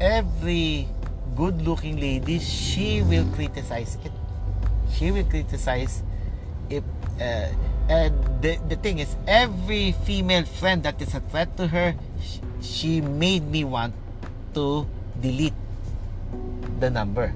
[0.00, 0.86] every
[1.34, 4.12] good looking lady, she will criticize it.
[4.92, 6.02] She will criticize
[6.68, 6.84] if
[7.20, 7.50] uh,
[7.90, 11.94] and the, the thing is every female friend that is a threat to her
[12.62, 13.94] she made me want
[14.54, 14.86] to
[15.20, 15.56] delete
[16.78, 17.34] the number.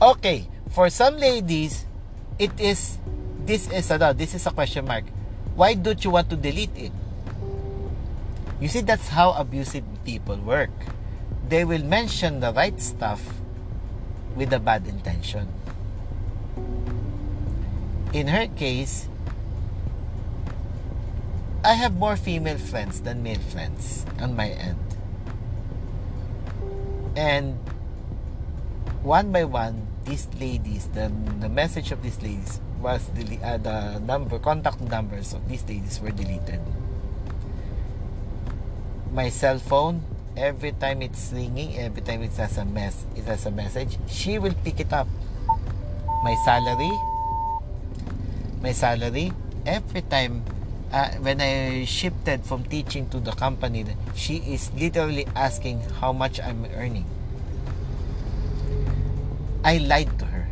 [0.00, 1.86] Okay for some ladies
[2.38, 2.98] it is
[3.44, 5.04] this is a this is a question mark.
[5.54, 6.92] Why don't you want to delete it?
[8.60, 10.70] You see that's how abusive people work.
[11.48, 13.20] They will mention the right stuff
[14.34, 15.46] with a bad intention.
[18.14, 19.08] In her case,
[21.64, 24.78] I have more female friends than male friends on my end.
[27.16, 27.58] And
[29.02, 31.10] one by one, these ladies, the,
[31.40, 35.98] the message of these ladies was the, uh, the number, contact numbers of these ladies
[35.98, 36.60] were deleted.
[39.10, 40.04] My cell phone
[40.36, 44.38] every time it's ringing, every time it has a mess, it has a message, she
[44.38, 45.08] will pick it up.
[46.22, 46.92] My salary,
[48.64, 49.30] my salary,
[49.68, 50.40] every time
[50.90, 53.84] uh, when I shifted from teaching to the company,
[54.16, 57.04] she is literally asking how much I'm earning.
[59.62, 60.48] I lied to her.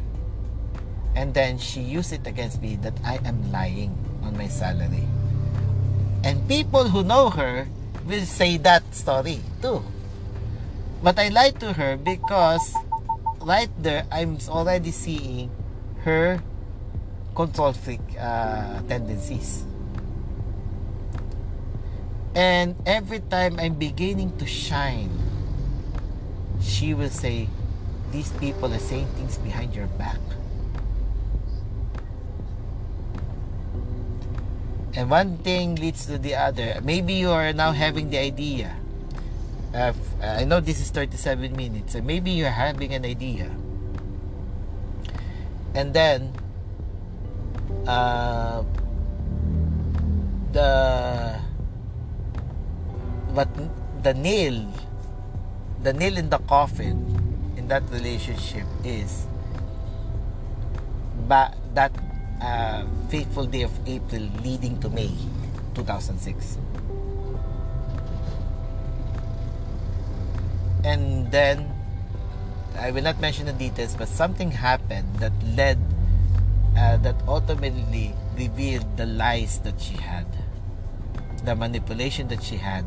[1.17, 5.09] And then she used it against me that I am lying on my salary.
[6.23, 7.67] And people who know her
[8.05, 9.81] will say that story too.
[11.03, 12.77] But I lied to her because
[13.41, 15.51] right there I'm already seeing
[16.05, 16.41] her
[17.35, 19.65] control freak uh, tendencies.
[22.35, 25.11] And every time I'm beginning to shine,
[26.61, 27.49] she will say,
[28.11, 30.21] These people are saying things behind your back.
[34.95, 38.77] and one thing leads to the other maybe you are now having the idea
[39.75, 43.51] uh, i know this is 37 minutes so maybe you're having an idea
[45.75, 46.33] and then
[47.87, 48.63] uh,
[50.53, 51.41] the
[53.35, 53.49] but
[54.03, 54.67] the nail
[55.83, 57.01] the nail in the coffin
[57.57, 59.27] in that relationship is
[61.29, 61.93] but that
[62.43, 65.11] uh, fateful day of April leading to May
[65.75, 66.59] 2006.
[70.85, 71.71] And then,
[72.77, 75.79] I will not mention the details, but something happened that led,
[76.77, 80.27] uh, that ultimately revealed the lies that she had,
[81.45, 82.85] the manipulation that she had.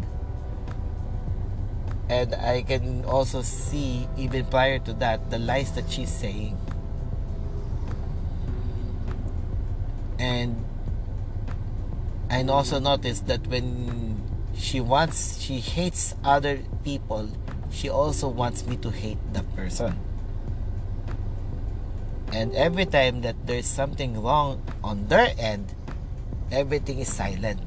[2.08, 6.58] And I can also see, even prior to that, the lies that she's saying
[10.20, 10.66] and
[12.30, 14.22] and also notice that when
[14.56, 17.30] she wants she hates other people
[17.70, 20.00] she also wants me to hate that person
[22.32, 25.74] and every time that there's something wrong on their end
[26.52, 27.62] everything is silent.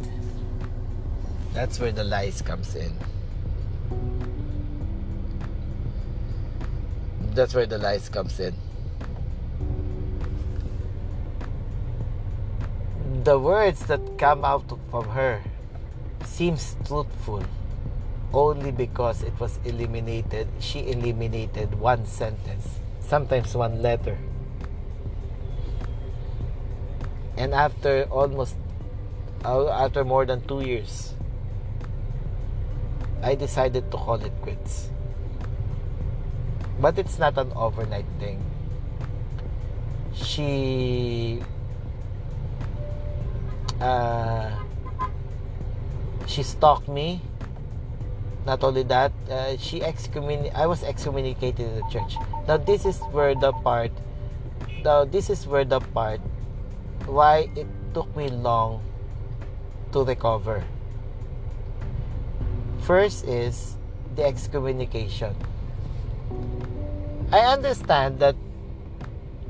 [1.52, 2.94] That's where the lies comes in.
[7.34, 8.54] That's where the lies comes in.
[13.24, 15.42] The words that come out from her
[16.24, 17.44] seems truthful
[18.32, 20.48] only because it was eliminated.
[20.61, 22.78] She eliminated one sentence
[23.09, 24.18] sometimes one letter
[27.39, 28.57] and after almost
[29.45, 31.14] uh, after more than 2 years
[33.22, 34.91] I decided to call it quits
[36.80, 38.43] but it's not an overnight thing
[40.14, 41.41] she
[43.80, 44.51] uh,
[46.26, 47.20] she stalked me.
[48.47, 52.16] Not only that, uh, she excommunicated I was excommunicated in the church.
[52.47, 53.93] Now this is where the part.
[54.84, 56.20] Now this is where the part
[57.09, 58.84] why it took me long
[59.92, 60.62] to recover.
[62.84, 63.76] First is
[64.14, 65.34] the excommunication.
[67.32, 68.36] I understand that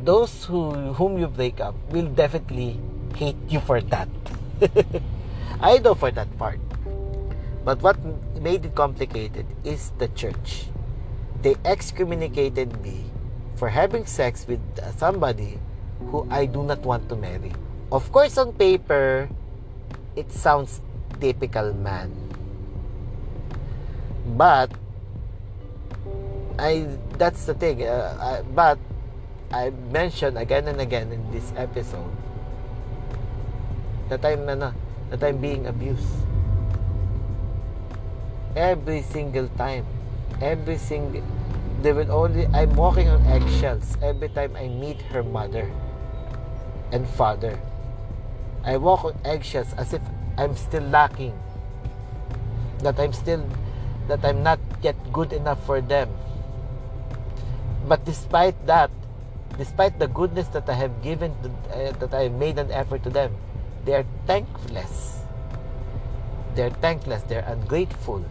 [0.02, 2.80] those who whom you break up will definitely
[3.14, 4.09] hate you for that.
[5.61, 6.59] I know for that part.
[7.64, 7.98] But what
[8.40, 10.70] made it complicated is the church.
[11.42, 13.11] They excommunicated me
[13.54, 14.62] for having sex with
[14.96, 15.59] somebody
[16.11, 17.53] who I do not want to marry.
[17.90, 19.28] Of course, on paper,
[20.16, 20.80] it sounds
[21.20, 22.12] typical man.
[24.36, 24.70] But
[26.59, 26.86] I
[27.16, 27.82] that's the thing.
[27.82, 28.78] Uh, I, but
[29.51, 32.12] I mentioned again and again in this episode
[34.09, 34.74] that I'm ano,
[35.11, 36.26] that I'm being abused.
[38.55, 39.86] Every single time.
[40.38, 41.24] Every single
[41.82, 45.70] they will only I'm walking on eggshells every time I meet her mother
[46.93, 47.59] and father.
[48.64, 50.03] I walk eggshells as if
[50.36, 51.34] I'm still lacking.
[52.80, 53.45] That I'm still
[54.09, 56.09] that I'm not yet good enough for them.
[57.86, 58.91] But despite that,
[59.57, 63.11] despite the goodness that I have given, to, uh, that I made an effort to
[63.11, 63.36] them,
[63.84, 65.24] they are thankless.
[66.55, 67.22] They're thankless.
[67.22, 68.24] They're ungrateful,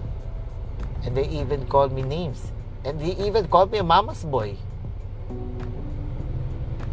[1.03, 2.51] and they even call me names,
[2.83, 4.57] and they even call me a mama's boy.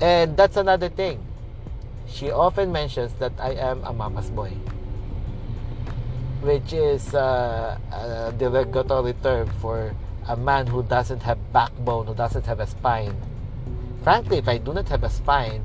[0.01, 1.21] And that's another thing.
[2.07, 4.53] She often mentions that I am a mama's boy,
[6.43, 9.95] which is uh, a derogatory term for
[10.29, 13.17] a man who doesn't have backbone, who doesn't have a spine
[14.05, 15.65] Frankly, if I do not have a spine,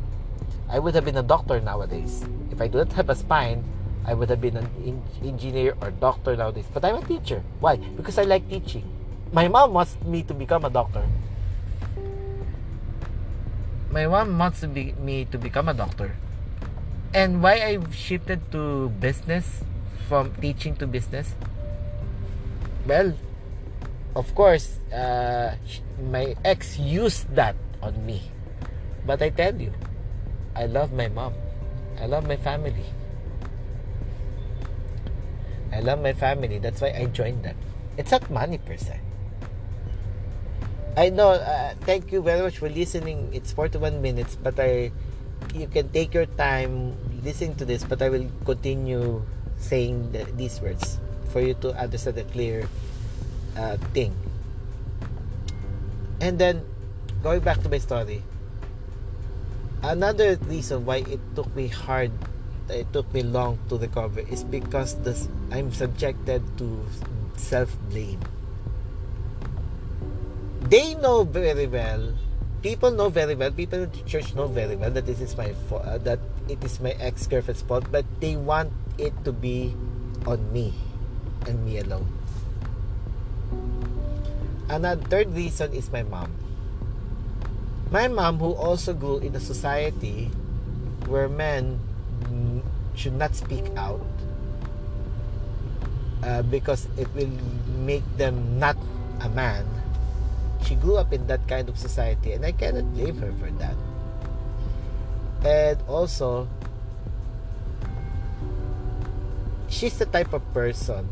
[0.72, 2.24] I would have been a doctor nowadays.
[2.50, 3.68] If I do not have a spine,
[4.08, 6.64] I would have been an in- engineer or doctor nowadays.
[6.74, 7.44] But I'm a teacher.
[7.60, 7.76] Why?
[7.76, 8.88] Because I like teaching.
[9.34, 11.04] My mom wants me to become a doctor.
[13.92, 16.16] My mom wants me to become a doctor.
[17.14, 19.64] And why I've shifted to business
[20.08, 21.34] from teaching to business?
[22.86, 23.14] Well,
[24.16, 25.56] of course, uh,
[25.98, 28.30] my ex used that on me.
[29.06, 29.74] But I tell you,
[30.56, 31.34] I love my mom.
[32.00, 32.86] I love my family.
[35.74, 36.60] I love my family.
[36.60, 37.58] That's why I joined them.
[37.98, 39.00] It's not money per se.
[40.98, 41.32] I know.
[41.32, 43.30] Uh, thank you very much for listening.
[43.34, 44.92] It's 41 minutes, but I,
[45.54, 47.84] you can take your time listening to this.
[47.84, 49.22] But I will continue
[49.58, 52.68] saying the, these words for you to understand the clear
[53.58, 54.16] uh, thing.
[56.22, 56.66] And then
[57.24, 58.24] going back to my story,
[59.84, 62.12] another reason why it took me hard,
[62.70, 66.86] it took me long to recover is because this, I'm subjected to
[67.38, 68.20] self blame.
[70.62, 72.14] They know very well,
[72.62, 75.54] people know very well, people in the church know very well that this is my
[75.68, 79.74] fault, uh, that it is my ex girlfriend's fault, but they want it to be
[80.26, 80.74] on me
[81.48, 82.08] and me alone.
[84.70, 86.30] Another third reason is my mom
[87.92, 90.30] my mom, who also grew in a society
[91.10, 91.82] where men
[92.94, 94.06] should not speak out
[96.24, 97.32] uh, because it will
[97.82, 98.78] make them not
[99.22, 99.66] a man.
[100.66, 103.76] She grew up in that kind of society, and I cannot blame her for that.
[105.44, 106.48] And also,
[109.70, 111.08] she's the type of person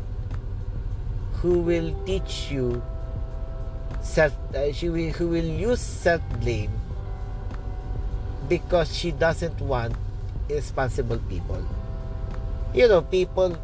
[1.40, 2.82] who will teach you
[4.02, 6.72] self uh, she will who will use self blame
[8.48, 9.94] because she doesn't want
[10.48, 11.62] irresponsible people
[12.74, 13.56] you know people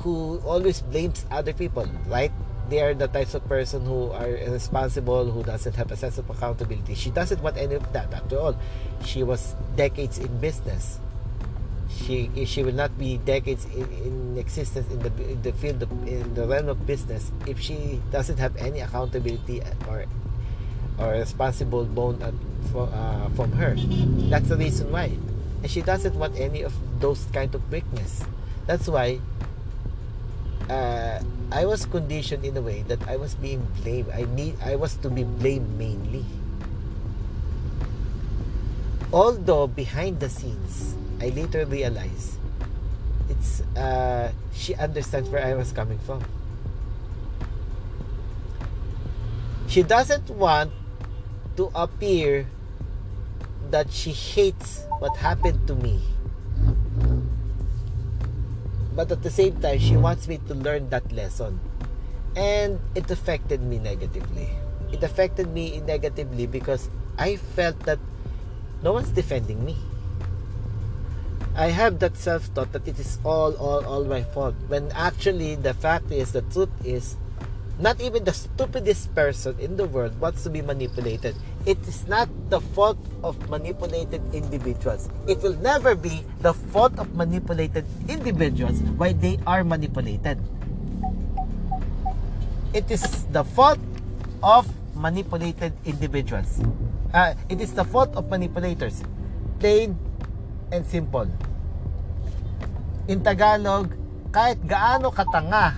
[0.00, 2.32] who always blames other people right
[2.68, 6.28] they are the types of person who are irresponsible who doesn't have a sense of
[6.30, 8.56] accountability she doesn't want any of that after all
[9.04, 11.00] she was decades in business
[11.88, 15.90] she she will not be decades in, in existence in the in the field of,
[16.06, 20.04] in the realm of business if she doesn't have any accountability or
[20.98, 22.34] or responsible bone at,
[22.72, 23.74] for, uh, from her.
[24.28, 25.14] That's the reason why,
[25.62, 28.22] and she doesn't want any of those kind of weakness.
[28.66, 29.20] That's why
[30.68, 34.10] uh, I was conditioned in a way that I was being blamed.
[34.12, 36.24] I need I was to be blamed mainly.
[39.12, 42.36] Although behind the scenes, I later realized
[43.28, 46.20] it's uh, she understands where I was coming from.
[49.68, 50.72] She doesn't want
[51.56, 52.46] to appear
[53.70, 56.00] that she hates what happened to me.
[58.98, 61.62] But at the same time, she wants me to learn that lesson.
[62.34, 64.50] And it affected me negatively.
[64.90, 68.02] It affected me negatively because I felt that
[68.82, 69.78] no one's defending me.
[71.54, 74.56] I have that self-thought that it is all, all, all my fault.
[74.66, 77.14] When actually the fact is, the truth is,
[77.78, 81.36] not even the stupidest person in the world wants to be manipulated.
[81.66, 85.08] It is not the fault of manipulated individuals.
[85.26, 90.38] It will never be the fault of manipulated individuals why they are manipulated.
[92.72, 93.02] It is
[93.32, 93.80] the fault
[94.42, 96.60] of manipulated individuals.
[97.12, 99.02] Uh, it is the fault of manipulators.
[99.58, 99.96] Plain
[100.70, 101.26] and simple.
[103.08, 103.96] In Tagalog,
[104.30, 105.72] kahit gaano katanga,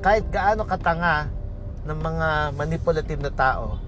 [0.00, 1.28] kahit gaano katanga
[1.88, 3.80] ng mga manipulative na tao,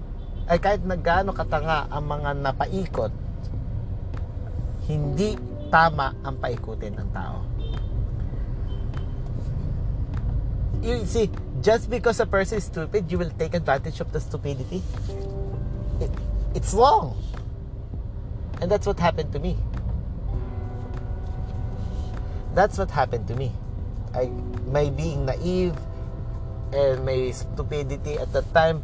[0.49, 3.13] ay kahit na gaano katanga ang mga napaikot,
[4.89, 5.37] hindi
[5.69, 7.45] tama ang paikutin ng tao.
[10.81, 11.29] You see,
[11.61, 14.81] just because a person is stupid, you will take advantage of the stupidity.
[16.01, 16.09] It,
[16.57, 17.21] it's wrong.
[18.59, 19.61] And that's what happened to me.
[22.57, 23.53] That's what happened to me.
[24.11, 24.27] I,
[24.67, 25.77] my being naive
[26.73, 28.83] and my stupidity at the time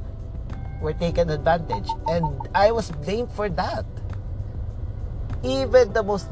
[0.82, 1.88] were taken advantage.
[2.08, 3.86] And I was blamed for that.
[5.44, 6.28] Even the most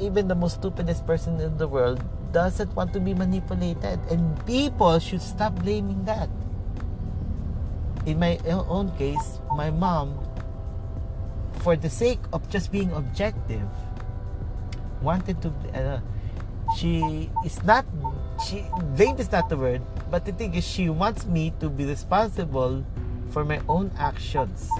[0.00, 3.98] even the most stupidest person in the world doesn't want to be manipulated.
[4.10, 6.28] And people should stop blaming that.
[8.04, 10.20] In my own case, my mom,
[11.64, 13.64] for the sake of just being objective,
[15.00, 15.48] wanted to.
[15.72, 16.00] Uh,
[16.76, 17.86] she is not.
[18.44, 18.66] She
[18.96, 19.80] blame is not the word,
[20.14, 22.86] but the thing is, she wants me to be responsible
[23.34, 24.70] for my own actions.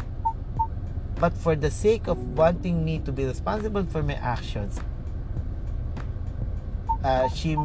[1.19, 4.79] But for the sake of wanting me to be responsible for my actions,
[7.03, 7.59] uh, she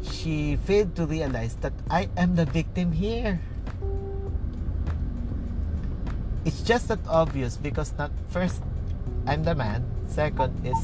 [0.00, 3.36] she failed to realize that I am the victim here.
[6.48, 8.64] It's just that obvious because not first
[9.28, 10.80] I'm the man, second is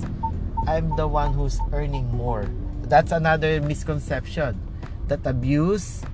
[0.68, 2.44] I'm the one who's earning more.
[2.84, 4.68] That's another misconception
[5.10, 6.06] that abuse,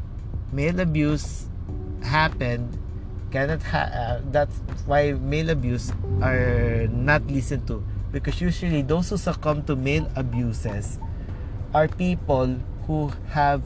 [0.52, 1.52] male abuse
[2.00, 2.80] happened
[3.30, 4.56] cannot ha- uh, that's
[4.88, 5.92] why male abuse
[6.24, 10.98] are not listened to because usually those who succumb to male abuses
[11.74, 13.60] are people who have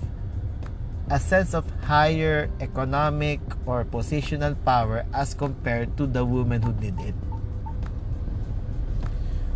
[1.10, 6.98] a sense of higher economic or positional power as compared to the woman who did
[7.00, 7.14] it.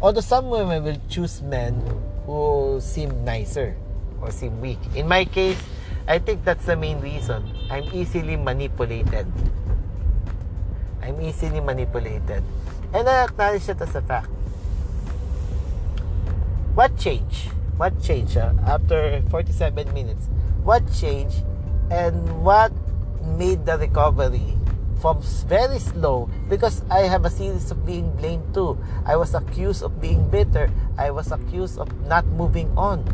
[0.03, 1.81] Although some women will choose men
[2.27, 3.75] who seem nicer
[4.25, 4.81] or seem weak.
[4.97, 5.61] In my case,
[6.09, 7.45] I think that's the main reason.
[7.69, 9.29] I'm easily manipulated.
[11.05, 12.43] I'm easily manipulated.
[12.93, 14.33] And I acknowledge it as a fact.
[16.73, 17.55] What changed?
[17.77, 20.31] what changed uh, after 47 minutes
[20.63, 21.43] what changed
[21.91, 22.73] and what
[23.37, 24.55] made the recovery
[25.01, 25.21] from
[25.51, 28.79] very slow because I have a series of being blamed too.
[29.05, 30.71] I was accused of being bitter.
[30.97, 33.05] I was accused of not moving on.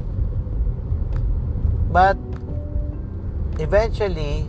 [1.91, 2.17] But
[3.59, 4.47] eventually,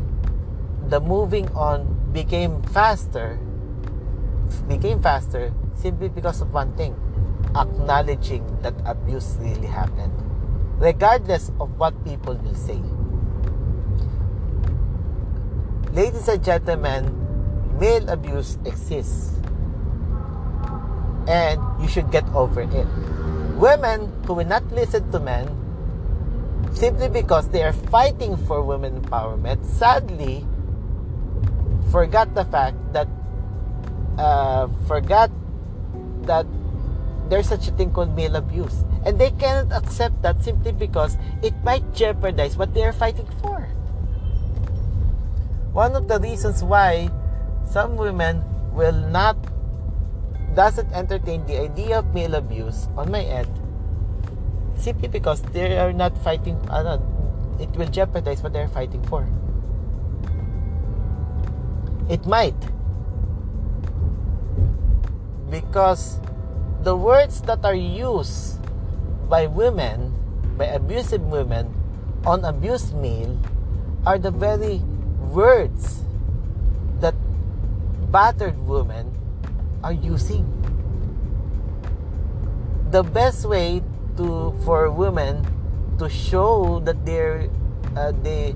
[0.87, 3.41] the moving on became faster.
[4.69, 6.93] Became faster simply because of one thing
[7.55, 10.13] acknowledging that abuse really happened,
[10.79, 12.79] regardless of what people will say.
[15.91, 17.11] Ladies and gentlemen,
[17.79, 19.35] male abuse exists.
[21.27, 22.87] And you should get over it.
[23.59, 25.60] Women who will not listen to men
[26.73, 30.45] simply because they are fighting for women empowerment sadly
[31.91, 33.07] forgot the fact that
[34.17, 35.29] uh, forgot
[36.23, 36.45] that
[37.29, 38.83] there's such a thing called male abuse.
[39.05, 43.61] And they cannot accept that simply because it might jeopardize what they are fighting for.
[45.71, 47.09] One of the reasons why
[47.65, 48.43] some women
[48.73, 49.37] will not
[50.55, 53.60] doesn't entertain the idea of male abuse on my end
[54.81, 56.57] simply because they are not fighting
[57.61, 59.29] it will jeopardize what they're fighting for.
[62.09, 62.57] It might
[65.49, 66.19] because
[66.81, 68.57] the words that are used
[69.29, 70.17] by women,
[70.57, 71.69] by abusive women,
[72.25, 73.37] on abused male
[74.05, 74.81] are the very
[75.29, 76.03] words
[76.99, 77.13] that
[78.11, 79.13] battered women
[79.83, 80.45] are using.
[82.89, 83.83] The best way
[84.17, 85.45] to for women
[85.99, 87.49] to show that they're
[87.95, 88.55] uh, they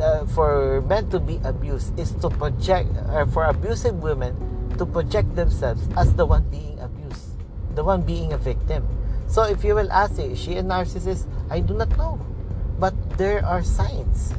[0.00, 4.34] uh, for men to be abused is to project uh, for abusive women
[4.78, 7.34] to project themselves as the one being abused,
[7.74, 8.86] the one being a victim.
[9.26, 11.26] So if you will ask, is she a narcissist?
[11.50, 12.18] I do not know.
[12.78, 14.32] But there are signs.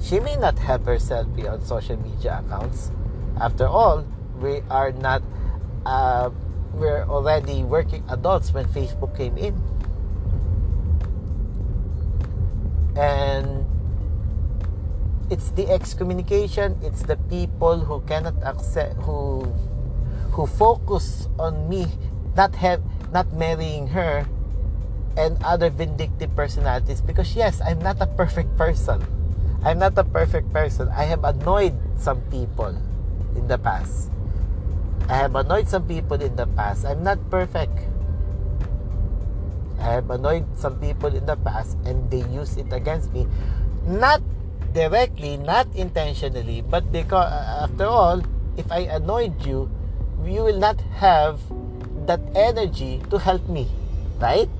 [0.00, 2.92] She may not help herself beyond social media accounts.
[3.40, 4.06] After all,
[4.38, 5.22] we are not,
[5.86, 6.30] uh,
[6.78, 9.54] we're already working adults when Facebook came in.
[12.96, 13.66] And
[15.30, 19.44] it's the excommunication, it's the people who cannot accept, who
[20.32, 21.86] who focus on me
[22.36, 24.26] not have not marrying her
[25.16, 29.02] and other vindictive personalities because yes i'm not a perfect person
[29.64, 32.70] i'm not a perfect person i have annoyed some people
[33.38, 34.10] in the past.
[35.08, 36.84] I have annoyed some people in the past.
[36.84, 37.72] I'm not perfect.
[39.80, 43.26] I have annoyed some people in the past and they use it against me.
[43.86, 44.20] Not
[44.74, 48.22] directly, not intentionally, but because uh, after all,
[48.58, 49.70] if I annoyed you,
[50.26, 51.40] you will not have
[52.06, 53.68] that energy to help me,
[54.20, 54.50] right?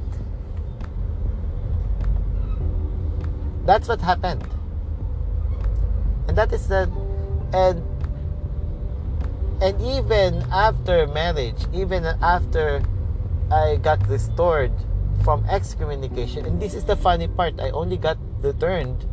[3.66, 4.49] That's what happened.
[6.26, 6.88] And that is the
[7.53, 7.84] and
[9.61, 12.82] and even after marriage, even after
[13.50, 14.72] I got restored
[15.24, 19.06] from excommunication, and this is the funny part, I only got returned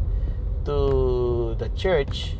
[0.65, 2.35] to the church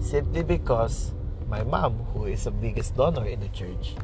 [0.00, 1.12] simply because
[1.48, 3.94] my mom, who is the biggest donor in the church,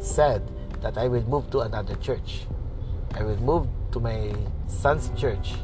[0.00, 0.42] said
[0.82, 2.46] that I will move to another church.
[3.14, 4.34] I will move to my
[4.66, 5.54] son's church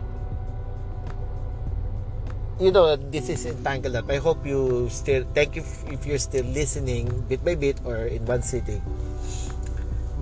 [2.61, 4.11] you know this is entangled up.
[4.11, 8.25] I hope you still thank you if you're still listening bit by bit or in
[8.27, 8.83] one sitting.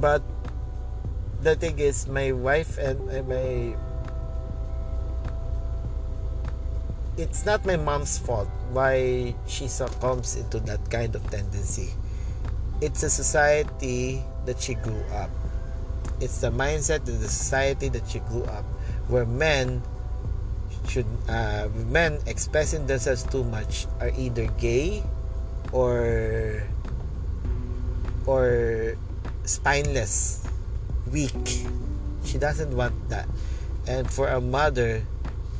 [0.00, 0.22] But
[1.42, 3.76] the thing is my wife and my
[7.18, 11.92] it's not my mom's fault why she succumbs into that kind of tendency.
[12.80, 15.30] It's a society that she grew up.
[16.20, 18.64] It's the mindset of the society that she grew up
[19.08, 19.82] where men
[20.92, 25.00] should uh, men expressing themselves too much are either gay
[25.72, 26.60] or
[28.28, 28.92] or
[29.48, 30.44] spineless
[31.08, 31.64] weak.
[32.28, 33.24] She doesn't want that.
[33.88, 35.00] And for a mother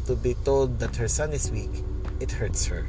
[0.05, 1.73] to be told that her son is weak
[2.21, 2.85] it hurts her.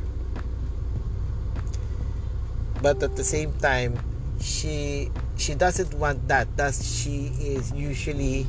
[2.84, 3.96] But at the same time
[4.44, 5.08] she
[5.40, 6.52] she doesn't want that.
[6.60, 8.44] Thus she is usually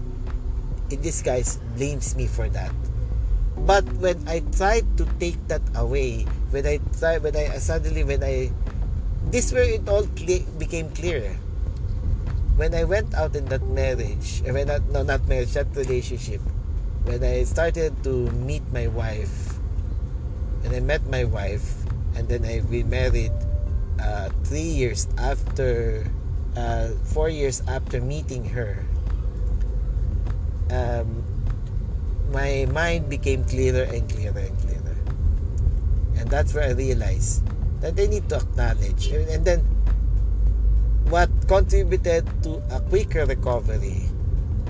[0.90, 2.74] in this case blames me for that
[3.57, 8.22] but when I tried to take that away, when I tried, when I suddenly, when
[8.22, 8.50] I,
[9.30, 10.07] this where it all
[10.59, 11.36] became clear.
[12.55, 16.40] When I went out in that marriage, eh, when not, no, not marriage, that relationship,
[17.02, 19.59] when I started to meet my wife,
[20.62, 21.82] when I met my wife,
[22.14, 23.32] and then I remarried
[23.98, 26.07] uh, three years after,
[26.57, 28.78] uh, four years after meeting her.
[30.70, 31.23] Um,
[32.35, 34.99] my mind became clearer and clearer and clearer.
[36.18, 37.47] And that's where I realized
[37.80, 39.07] that they need to acknowledge.
[39.14, 39.61] And then,
[41.07, 44.11] what contributed to a quicker recovery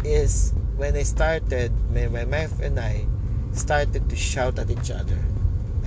[0.04, 3.06] is when I started, my, my wife and I
[3.52, 5.16] started to shout at each other.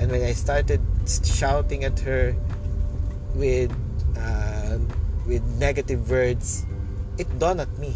[0.01, 2.35] And when I started shouting at her
[3.35, 3.69] with
[4.17, 4.79] uh,
[5.27, 6.65] with negative words,
[7.17, 7.93] it dawned at me.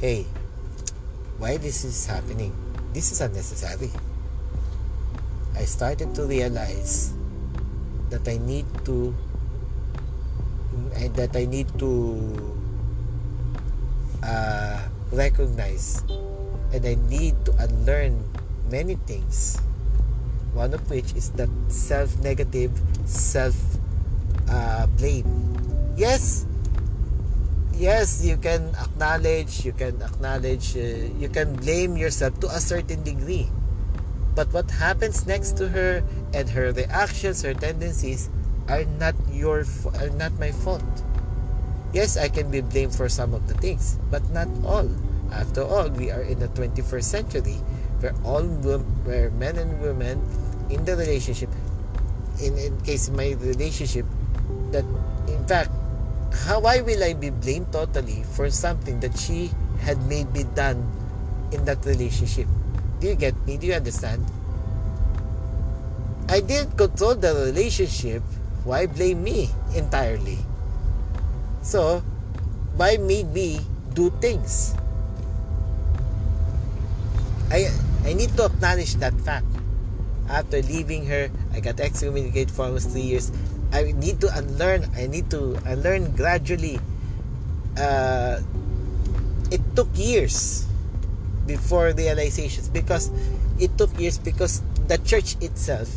[0.00, 0.26] Hey,
[1.38, 2.52] why this is happening.
[2.92, 3.90] This is unnecessary.
[5.56, 7.12] I started to realize
[8.10, 9.14] that I need to
[11.16, 11.92] that I need to
[14.22, 14.80] uh,
[15.10, 16.02] recognize
[16.72, 18.24] and I need to unlearn
[18.70, 19.60] many things.
[20.54, 22.72] One of which is that self-negative,
[23.04, 23.78] self-blame.
[24.48, 24.86] Uh,
[25.96, 26.46] yes,
[27.82, 33.02] yes, you can acknowledge, you can acknowledge, uh, you can blame yourself to a certain
[33.02, 33.50] degree.
[34.38, 38.30] But what happens next to her and her reactions, her tendencies
[38.70, 39.66] are not your
[39.98, 40.86] are not my fault.
[41.92, 44.88] Yes, I can be blamed for some of the things, but not all.
[45.34, 47.60] After all, we are in the 21st century
[48.00, 48.46] where all
[49.04, 50.22] where men and women
[50.70, 51.50] in the relationship
[52.40, 54.06] in, in case my relationship
[54.72, 54.86] that
[55.28, 55.70] in fact
[56.32, 59.52] how why will I be blamed totally for something that she
[59.84, 60.80] had made me done
[61.52, 62.48] in that relationship?
[63.00, 63.56] Do you get me?
[63.56, 64.24] Do you understand?
[66.28, 68.22] I didn't control the relationship.
[68.64, 70.38] Why blame me entirely?
[71.62, 72.00] So,
[72.74, 73.60] why made me
[73.92, 74.74] do things?
[77.52, 77.68] I
[78.08, 79.46] I need to acknowledge that fact.
[80.30, 83.28] After leaving her, I got excommunicated for almost three years.
[83.72, 84.86] I need to unlearn.
[84.94, 86.78] I need to unlearn gradually.
[87.76, 88.40] Uh,
[89.50, 90.68] it took years
[91.46, 93.10] before realizations because
[93.58, 95.88] it took years because the church itself.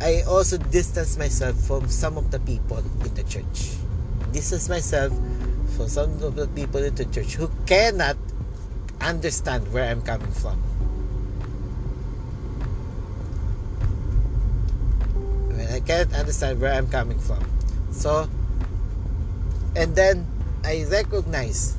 [0.00, 3.74] I also distanced myself from some of the people in the church.
[4.30, 5.10] Distance myself
[5.74, 8.16] from some of the people in the church who cannot
[9.00, 10.62] understand where I'm coming from.
[15.78, 17.38] I cannot understand where I'm coming from.
[17.94, 18.26] So,
[19.78, 20.26] and then
[20.66, 21.78] I recognize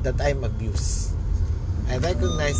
[0.00, 1.12] that I'm abused.
[1.92, 2.56] I recognize,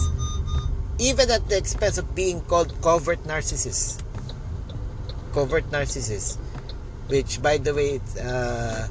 [1.01, 4.05] even at the expense of being called covert narcissist.
[5.33, 6.37] covert narcissist,
[7.09, 8.89] which by the way, uh,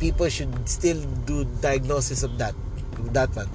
[0.00, 0.98] people should still
[1.30, 2.58] do diagnosis of that,
[3.14, 3.46] that one.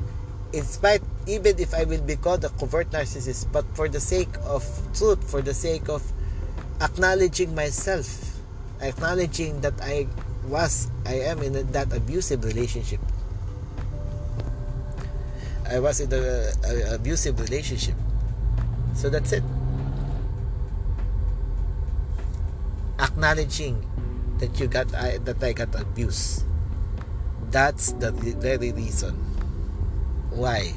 [0.53, 4.29] In spite, even if I will be called a covert narcissist, but for the sake
[4.45, 4.63] of
[4.93, 6.03] truth, for the sake of
[6.81, 8.37] acknowledging myself,
[8.81, 10.07] acknowledging that I
[10.47, 12.99] was, I am in that abusive relationship.
[15.67, 17.95] I was in an abusive relationship.
[18.93, 19.43] So that's it.
[22.99, 23.81] Acknowledging
[24.37, 26.43] that you got I, that I got abused.
[27.49, 29.15] That's the very reason
[30.29, 30.73] why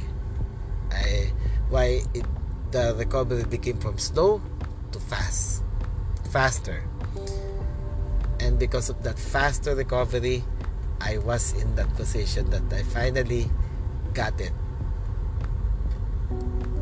[0.92, 1.32] I
[1.68, 2.24] why it,
[2.70, 4.40] the recovery became from slow
[4.92, 5.62] to fast,
[6.30, 6.84] faster.
[8.40, 10.44] And because of that faster recovery,
[11.00, 13.50] I was in that position that I finally
[14.14, 14.52] got it.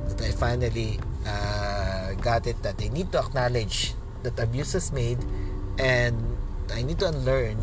[0.09, 5.19] That I finally uh, got it that I need to acknowledge that abuse was made
[5.79, 6.17] and
[6.73, 7.59] I need to unlearn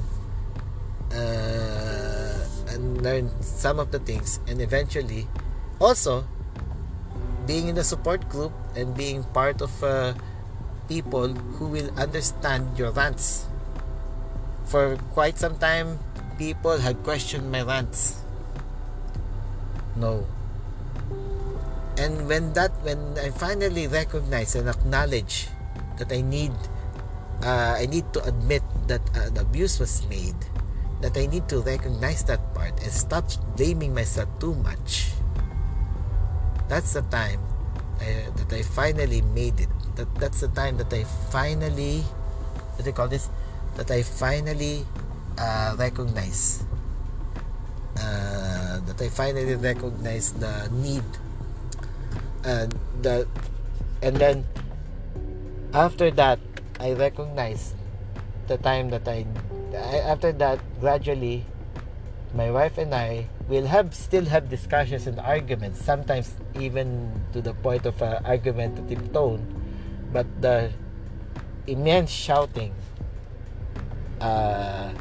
[1.11, 5.27] uh, unlearn some of the things and eventually
[5.79, 6.25] also
[7.45, 10.13] being in a support group and being part of uh,
[10.87, 13.45] people who will understand your rants.
[14.65, 15.99] For quite some time
[16.37, 18.23] people had questioned my rants.
[19.95, 20.25] No.
[21.97, 25.47] And when that when i finally recognize and acknowledge
[26.01, 26.51] that i need
[27.45, 30.35] uh, i need to admit that an abuse was made
[31.05, 35.12] that i need to recognize that part and stop blaming myself too much
[36.73, 37.37] that's the time
[38.01, 39.69] I, that i finally made it.
[39.93, 42.01] That that's the time that i finally
[42.73, 43.29] what do you call this?
[43.77, 44.81] That i finally
[45.37, 46.65] uh, recognize
[48.01, 51.05] uh, that i finally recognize the need
[52.41, 52.73] and
[53.05, 53.29] the
[54.01, 54.41] and then
[55.77, 56.39] after that
[56.79, 57.77] I recognize
[58.47, 59.25] the time that I,
[59.77, 61.45] I after that gradually
[62.33, 67.53] my wife and I will have still have discussions and arguments sometimes even to the
[67.59, 69.43] point of an argumentative tone
[70.11, 70.71] but the
[71.67, 72.73] immense shouting
[74.21, 74.91] uh,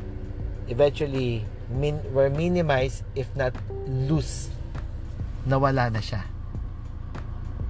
[0.68, 3.54] eventually min, were minimized if not
[3.86, 4.50] loose
[5.46, 6.26] nawala na siya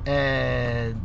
[0.07, 0.97] and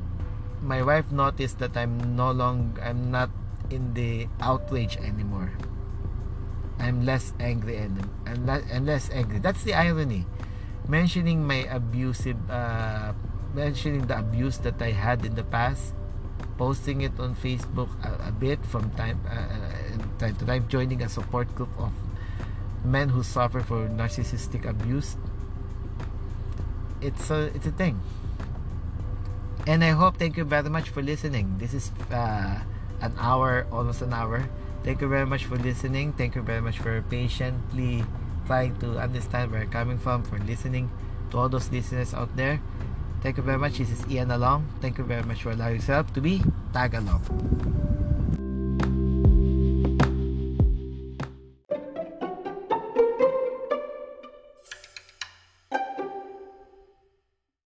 [0.61, 3.30] my wife noticed that I'm no longer I'm not
[3.70, 5.51] in the outrage anymore.
[6.80, 9.39] I'm less angry and I'm, less, angry.
[9.39, 10.25] That's the irony.
[10.88, 13.13] Mentioning my abusive, uh,
[13.53, 15.93] mentioning the abuse that I had in the past,
[16.57, 21.01] posting it on Facebook a, a bit from time, uh, uh time to time, joining
[21.01, 21.91] a support group of
[22.86, 25.17] men who suffer for narcissistic abuse.
[27.01, 28.01] It's a it's a thing
[29.67, 31.59] and I hope thank you very much for listening.
[31.59, 32.63] This is uh,
[33.01, 34.47] an hour, almost an hour.
[34.88, 36.14] Thank you very much for listening.
[36.16, 38.08] Thank you very much for patiently
[38.48, 40.88] trying to understand where I'm coming from, for listening
[41.32, 42.62] to all those listeners out there.
[43.20, 43.84] Thank you very much.
[43.84, 44.64] This is Ian Along.
[44.80, 46.40] Thank you very much for allowing yourself to be
[46.72, 47.20] tag along.